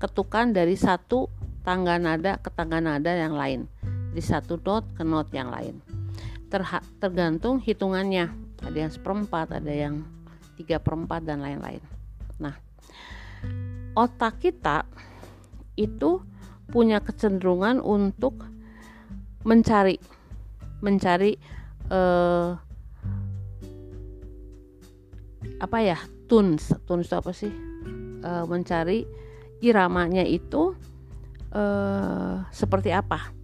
ketukan 0.01 0.49
dari 0.49 0.73
satu 0.73 1.29
tangga 1.61 2.01
nada 2.01 2.41
ke 2.41 2.49
tangga 2.49 2.81
nada 2.81 3.13
yang 3.13 3.37
lain 3.37 3.69
di 4.11 4.21
satu 4.21 4.59
not 4.59 4.85
ke 4.95 5.03
not 5.03 5.27
yang 5.31 5.49
lain. 5.49 5.79
Terha 6.51 6.83
tergantung 6.99 7.63
hitungannya. 7.63 8.27
Ada 8.61 8.77
yang 8.87 8.91
seperempat 8.93 9.57
ada 9.57 9.73
yang 9.73 10.05
tiga 10.59 10.77
perempat 10.77 11.25
dan 11.25 11.41
lain-lain. 11.41 11.81
Nah 12.37 12.53
otak 13.97 14.43
kita 14.43 14.85
itu 15.79 16.21
punya 16.69 17.01
kecenderungan 17.01 17.81
untuk 17.81 18.45
mencari 19.41 19.97
mencari 20.83 21.35
uh, 21.89 22.53
apa 25.61 25.77
ya 25.81 25.97
tunes. 26.29 26.73
Tunes 26.85 27.07
itu 27.09 27.15
apa 27.17 27.31
sih? 27.33 27.53
E, 28.21 28.31
mencari 28.45 29.05
iramanya 29.65 30.21
itu 30.25 30.77
e, 31.49 31.63
seperti 32.53 32.93
apa 32.93 33.40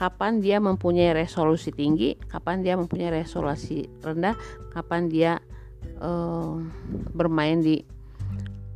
kapan 0.00 0.40
dia 0.40 0.56
mempunyai 0.56 1.12
resolusi 1.12 1.68
tinggi 1.76 2.16
kapan 2.16 2.64
dia 2.64 2.80
mempunyai 2.80 3.20
resolusi 3.20 3.84
rendah 4.00 4.32
kapan 4.72 5.12
dia 5.12 5.32
e, 6.00 6.10
bermain 7.12 7.60
di 7.60 7.84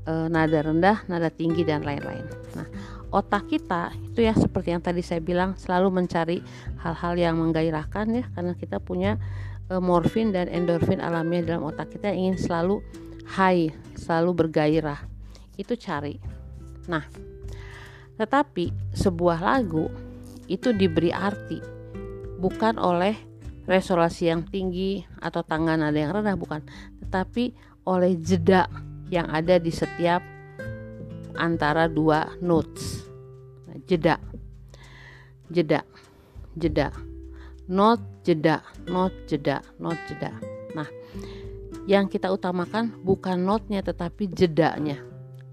e, 0.04 0.12
nada 0.28 0.60
rendah 0.60 1.08
nada 1.08 1.32
tinggi 1.32 1.64
dan 1.64 1.80
lain-lain 1.80 2.28
nah 2.52 2.68
otak 3.08 3.48
kita 3.48 3.96
itu 4.12 4.20
ya 4.20 4.36
seperti 4.36 4.76
yang 4.76 4.84
tadi 4.84 5.00
saya 5.00 5.24
bilang 5.24 5.56
selalu 5.56 5.88
mencari 6.04 6.44
hal-hal 6.84 7.16
yang 7.16 7.40
menggairahkan 7.40 8.06
ya 8.12 8.24
karena 8.36 8.52
kita 8.58 8.76
punya 8.82 9.16
uh, 9.70 9.80
morfin 9.80 10.34
dan 10.34 10.50
endorfin 10.50 11.00
alamiah 11.00 11.44
dalam 11.44 11.70
otak 11.70 11.94
kita 11.94 12.10
ingin 12.12 12.36
selalu 12.36 12.82
high, 13.24 13.72
selalu 13.96 14.44
bergairah. 14.44 15.00
Itu 15.56 15.78
cari. 15.78 16.18
Nah, 16.90 17.06
tetapi 18.20 18.74
sebuah 18.92 19.38
lagu 19.40 19.88
itu 20.50 20.72
diberi 20.76 21.10
arti 21.10 21.58
bukan 22.40 22.76
oleh 22.76 23.16
resolusi 23.64 24.28
yang 24.28 24.44
tinggi 24.44 25.00
atau 25.20 25.40
tangan 25.40 25.80
ada 25.80 25.96
yang 25.96 26.12
rendah 26.20 26.36
bukan, 26.36 26.60
tetapi 27.00 27.56
oleh 27.88 28.20
jeda 28.20 28.68
yang 29.08 29.32
ada 29.32 29.56
di 29.56 29.72
setiap 29.72 30.20
antara 31.40 31.88
dua 31.88 32.28
notes. 32.44 33.08
Nah, 33.64 33.80
jeda. 33.88 34.20
Jeda. 35.48 35.80
Jeda 36.54 36.92
not 37.68 38.00
jeda, 38.24 38.60
not 38.88 39.12
jeda, 39.28 39.64
not 39.80 39.96
jeda. 40.08 40.32
Nah, 40.76 40.88
yang 41.88 42.08
kita 42.08 42.28
utamakan 42.32 42.92
bukan 43.04 43.40
notnya 43.40 43.80
tetapi 43.80 44.28
jedanya. 44.32 45.00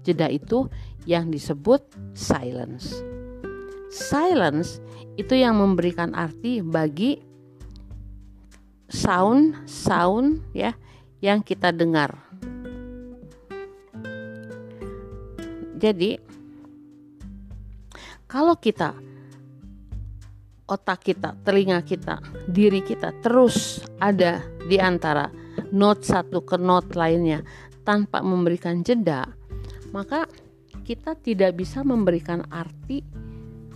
Jeda 0.02 0.26
itu 0.28 0.66
yang 1.06 1.30
disebut 1.30 1.86
silence. 2.12 3.11
Silence 3.92 4.80
itu 5.20 5.36
yang 5.36 5.60
memberikan 5.60 6.16
arti 6.16 6.64
bagi 6.64 7.20
sound 8.88 9.68
sound 9.68 10.40
ya 10.56 10.72
yang 11.20 11.44
kita 11.44 11.68
dengar. 11.76 12.16
Jadi 15.76 16.16
kalau 18.24 18.56
kita 18.56 18.96
otak 20.72 21.04
kita, 21.04 21.36
telinga 21.44 21.84
kita, 21.84 22.16
diri 22.48 22.80
kita 22.80 23.12
terus 23.20 23.84
ada 24.00 24.40
di 24.64 24.80
antara 24.80 25.28
not 25.68 26.00
satu 26.00 26.40
ke 26.40 26.56
not 26.56 26.96
lainnya 26.96 27.44
tanpa 27.84 28.24
memberikan 28.24 28.80
jeda, 28.80 29.28
maka 29.92 30.24
kita 30.80 31.12
tidak 31.20 31.60
bisa 31.60 31.84
memberikan 31.84 32.48
arti 32.48 33.04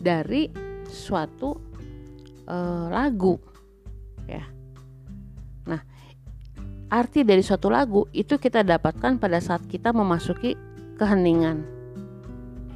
dari 0.00 0.50
suatu 0.86 1.56
uh, 2.46 2.86
lagu, 2.88 3.36
ya. 4.26 4.44
Nah, 5.66 5.80
arti 6.90 7.26
dari 7.26 7.42
suatu 7.42 7.66
lagu 7.66 8.06
itu 8.14 8.38
kita 8.38 8.62
dapatkan 8.62 9.18
pada 9.18 9.42
saat 9.42 9.66
kita 9.66 9.90
memasuki 9.90 10.54
keheningan, 10.96 11.66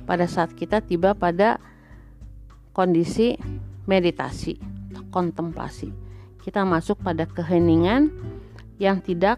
pada 0.05 0.27
saat 0.27 0.53
kita 0.59 0.83
tiba 0.83 1.15
pada 1.15 1.63
kondisi 2.75 3.39
meditasi, 3.87 4.59
kontemplasi. 5.11 5.91
Kita 6.41 6.65
masuk 6.65 7.05
pada 7.05 7.29
keheningan 7.29 8.09
yang 8.81 9.05
tidak 9.05 9.37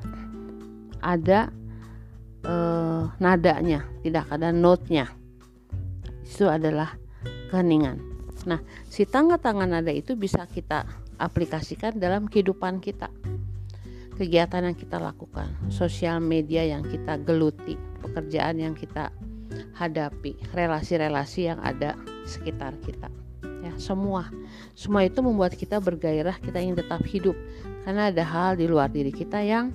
ada 1.02 1.50
eh, 2.46 3.02
nadanya, 3.18 3.82
tidak 4.06 4.30
ada 4.30 4.54
notnya. 4.54 5.10
Itu 6.22 6.46
adalah 6.46 7.01
keheningan. 7.52 8.00
Nah, 8.48 8.64
si 8.88 9.04
tangga-tangga 9.04 9.68
nada 9.68 9.92
itu 9.92 10.16
bisa 10.16 10.48
kita 10.48 10.88
aplikasikan 11.20 12.00
dalam 12.00 12.24
kehidupan 12.24 12.80
kita. 12.80 13.12
Kegiatan 14.16 14.72
yang 14.72 14.76
kita 14.76 14.96
lakukan, 14.96 15.52
sosial 15.68 16.24
media 16.24 16.64
yang 16.64 16.80
kita 16.80 17.20
geluti, 17.20 17.76
pekerjaan 18.00 18.56
yang 18.56 18.72
kita 18.72 19.12
hadapi, 19.76 20.40
relasi-relasi 20.56 21.52
yang 21.52 21.60
ada 21.60 21.96
sekitar 22.24 22.76
kita 22.80 23.12
ya 23.62 23.72
semua 23.78 24.26
semua 24.74 25.06
itu 25.06 25.22
membuat 25.22 25.54
kita 25.54 25.78
bergairah 25.78 26.34
kita 26.42 26.58
ingin 26.58 26.82
tetap 26.82 27.00
hidup 27.06 27.38
karena 27.86 28.10
ada 28.10 28.26
hal 28.26 28.58
di 28.58 28.66
luar 28.66 28.90
diri 28.90 29.14
kita 29.14 29.38
yang 29.38 29.70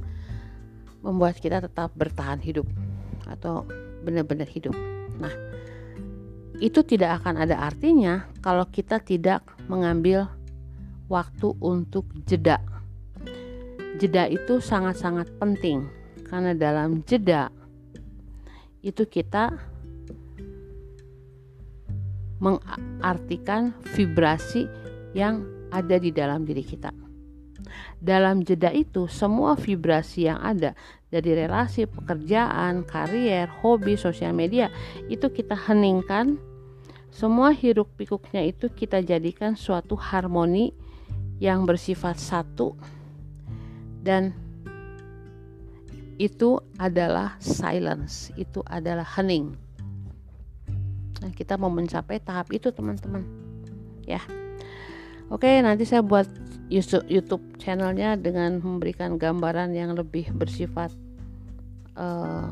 membuat 0.99 1.39
kita 1.39 1.63
tetap 1.63 1.95
bertahan 1.95 2.43
hidup 2.43 2.67
atau 3.32 3.63
benar-benar 4.03 4.47
hidup 4.51 4.75
nah 5.17 5.32
itu 6.58 6.82
tidak 6.82 7.22
akan 7.22 7.45
ada 7.45 7.62
artinya 7.62 8.26
kalau 8.41 8.66
kita 8.70 8.97
tidak 9.01 9.45
mengambil 9.70 10.30
waktu 11.08 11.53
untuk 11.62 12.05
jeda 12.26 12.58
jeda 13.97 14.30
itu 14.30 14.62
sangat-sangat 14.62 15.26
penting 15.41 15.89
karena 16.30 16.53
dalam 16.53 17.01
jeda 17.05 17.49
itu 18.86 19.03
kita 19.10 19.58
mengartikan 22.38 23.74
vibrasi 23.97 24.70
yang 25.18 25.41
ada 25.74 25.97
di 25.97 26.14
dalam 26.14 26.45
diri 26.45 26.62
kita. 26.62 27.07
Dalam 27.97 28.45
jeda 28.45 28.69
itu, 28.69 29.09
semua 29.09 29.57
vibrasi 29.57 30.29
yang 30.29 30.37
ada 30.37 30.77
dari 31.09 31.33
relasi, 31.33 31.89
pekerjaan, 31.89 32.85
karier, 32.85 33.49
hobi, 33.49 33.97
sosial 33.97 34.37
media 34.37 34.69
itu 35.09 35.27
kita 35.33 35.57
heningkan. 35.57 36.37
Semua 37.09 37.49
hiruk 37.49 37.89
pikuknya 37.97 38.45
itu 38.45 38.69
kita 38.69 39.01
jadikan 39.01 39.57
suatu 39.57 39.97
harmoni 39.97 40.69
yang 41.41 41.65
bersifat 41.65 42.21
satu 42.21 42.77
dan 44.05 44.37
itu 46.17 46.61
adalah 46.77 47.37
silence, 47.41 48.33
itu 48.37 48.61
adalah 48.65 49.05
hening. 49.05 49.53
Nah, 51.21 51.31
kita 51.33 51.57
mau 51.57 51.69
mencapai 51.69 52.21
tahap 52.21 52.49
itu, 52.53 52.73
teman-teman. 52.73 53.25
Ya. 54.05 54.21
Oke, 55.29 55.49
nanti 55.61 55.85
saya 55.85 56.01
buat 56.01 56.25
YouTube 56.68 57.43
channelnya 57.59 58.20
dengan 58.20 58.59
memberikan 58.59 59.15
gambaran 59.15 59.72
yang 59.72 59.95
lebih 59.95 60.28
bersifat 60.36 60.91
uh, 61.95 62.51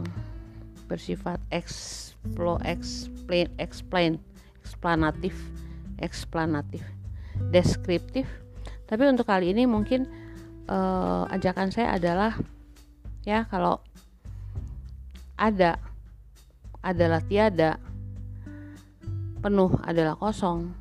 bersifat 0.87 1.41
explo, 1.51 2.55
explain 2.63 3.51
explain 3.59 4.11
explanatif 4.63 5.35
explanatif 5.99 6.83
deskriptif. 7.51 8.27
Tapi 8.87 9.03
untuk 9.09 9.27
kali 9.27 9.51
ini 9.51 9.67
mungkin 9.67 10.07
uh, 10.71 11.27
ajakan 11.27 11.73
saya 11.73 11.99
adalah 11.99 12.37
ya 13.27 13.43
kalau 13.49 13.81
ada 15.35 15.75
adalah 16.85 17.19
tiada 17.19 17.81
penuh 19.41 19.73
adalah 19.83 20.15
kosong 20.15 20.71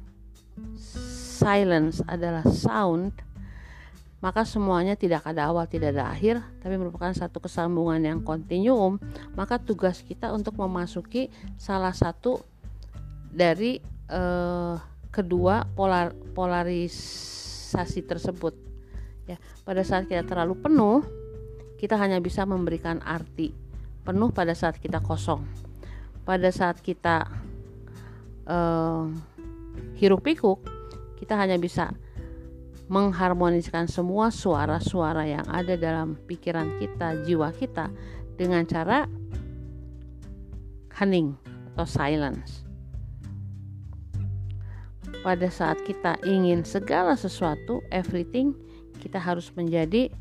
silence 1.45 2.01
adalah 2.09 2.49
sound 2.49 3.12
maka 4.24 4.49
semuanya 4.49 4.97
tidak 4.97 5.28
ada 5.28 5.53
awal, 5.53 5.68
tidak 5.68 5.92
ada 5.92 6.09
akhir, 6.09 6.40
tapi 6.64 6.80
merupakan 6.80 7.12
satu 7.12 7.45
kesambungan 7.45 8.01
yang 8.01 8.24
kontinuum, 8.24 8.97
maka 9.36 9.61
tugas 9.61 10.01
kita 10.01 10.32
untuk 10.32 10.57
memasuki 10.57 11.28
salah 11.61 11.92
satu 11.92 12.40
dari 13.28 13.84
eh, 14.09 14.76
kedua 15.12 15.68
polar, 15.76 16.16
polarisasi 16.32 18.01
tersebut. 18.09 18.57
Ya, 19.28 19.36
pada 19.61 19.84
saat 19.84 20.09
kita 20.09 20.24
terlalu 20.24 20.57
penuh, 20.57 21.05
kita 21.76 22.01
hanya 22.01 22.16
bisa 22.16 22.49
memberikan 22.49 23.05
arti 23.05 23.53
penuh 24.09 24.32
pada 24.32 24.57
saat 24.57 24.80
kita 24.80 25.05
kosong. 25.05 25.45
Pada 26.24 26.49
saat 26.49 26.80
kita 26.80 27.28
eh, 28.49 29.05
hiruk 30.01 30.24
pikuk, 30.24 30.64
kita 31.25 31.41
hanya 31.41 31.57
bisa 31.57 31.97
mengharmoniskan 32.93 33.89
semua 33.89 34.29
suara-suara 34.29 35.25
yang 35.25 35.49
ada 35.49 35.72
dalam 35.72 36.20
pikiran 36.29 36.77
kita, 36.77 37.25
jiwa 37.25 37.49
kita 37.57 37.89
dengan 38.37 38.68
cara 38.68 39.09
hening 41.01 41.33
atau 41.72 41.89
silence. 41.89 42.68
Pada 45.25 45.49
saat 45.49 45.81
kita 45.89 46.20
ingin 46.29 46.61
segala 46.68 47.16
sesuatu, 47.16 47.81
everything, 47.89 48.53
kita 49.01 49.16
harus 49.16 49.49
menjadi 49.57 50.12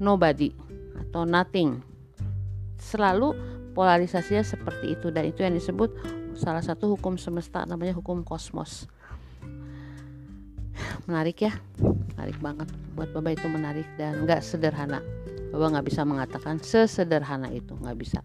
nobody 0.00 0.56
atau 0.96 1.28
nothing. 1.28 1.84
Selalu 2.80 3.36
polarisasinya 3.76 4.40
seperti 4.40 4.96
itu 4.96 5.12
dan 5.12 5.28
itu 5.28 5.44
yang 5.44 5.52
disebut 5.52 5.92
salah 6.32 6.64
satu 6.64 6.96
hukum 6.96 7.20
semesta 7.20 7.68
namanya 7.68 7.92
hukum 7.92 8.24
kosmos 8.24 8.88
menarik 11.06 11.44
ya. 11.44 11.52
Menarik 12.16 12.38
banget. 12.42 12.68
Buat 12.98 13.14
Bapak 13.14 13.38
itu 13.38 13.46
menarik 13.46 13.88
dan 13.94 14.26
nggak 14.26 14.42
sederhana. 14.42 15.04
Bapak 15.54 15.68
nggak 15.78 15.86
bisa 15.86 16.02
mengatakan 16.02 16.58
sesederhana 16.58 17.52
itu 17.54 17.76
nggak 17.78 17.98
bisa. 17.98 18.20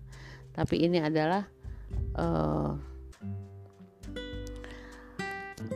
Tapi 0.53 0.85
ini 0.85 1.01
adalah 1.01 1.45
uh, 2.17 2.73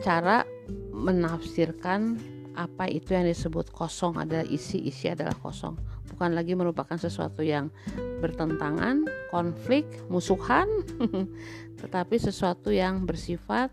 cara 0.02 0.46
menafsirkan 0.94 2.18
apa 2.58 2.90
itu 2.90 3.14
yang 3.14 3.22
disebut 3.22 3.70
kosong 3.70 4.18
adalah 4.18 4.42
isi 4.50 4.82
isi 4.82 5.06
adalah 5.06 5.34
kosong. 5.38 5.78
Bukan 6.10 6.34
lagi 6.34 6.58
merupakan 6.58 6.98
sesuatu 6.98 7.46
yang 7.46 7.70
bertentangan 8.18 9.06
konflik 9.30 9.86
musuhan 10.10 10.66
tetapi 11.80 12.18
sesuatu 12.18 12.74
yang 12.74 13.06
bersifat 13.06 13.70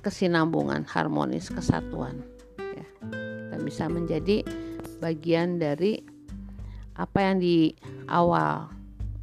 kesinambungan, 0.00 0.84
harmonis, 0.88 1.52
kesatuan. 1.52 2.24
Ya. 2.58 2.86
Kita 3.10 3.56
bisa 3.60 3.84
menjadi 3.88 4.44
bagian 5.00 5.60
dari 5.60 6.00
apa 6.96 7.18
yang 7.24 7.40
di 7.40 7.72
awal 8.08 8.68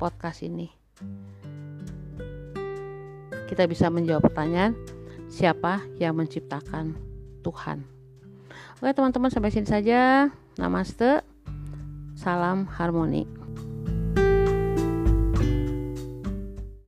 podcast 0.01 0.41
ini. 0.41 0.69
Kita 3.47 3.63
bisa 3.69 3.87
menjawab 3.87 4.27
pertanyaan, 4.27 4.75
siapa 5.29 5.81
yang 6.01 6.17
menciptakan 6.17 6.97
Tuhan? 7.45 7.85
Oke 8.77 8.93
teman-teman 8.93 9.31
sampai 9.33 9.49
sini 9.49 9.65
saja. 9.65 10.29
Namaste. 10.57 11.21
Salam 12.17 12.65
harmoni. 12.65 13.36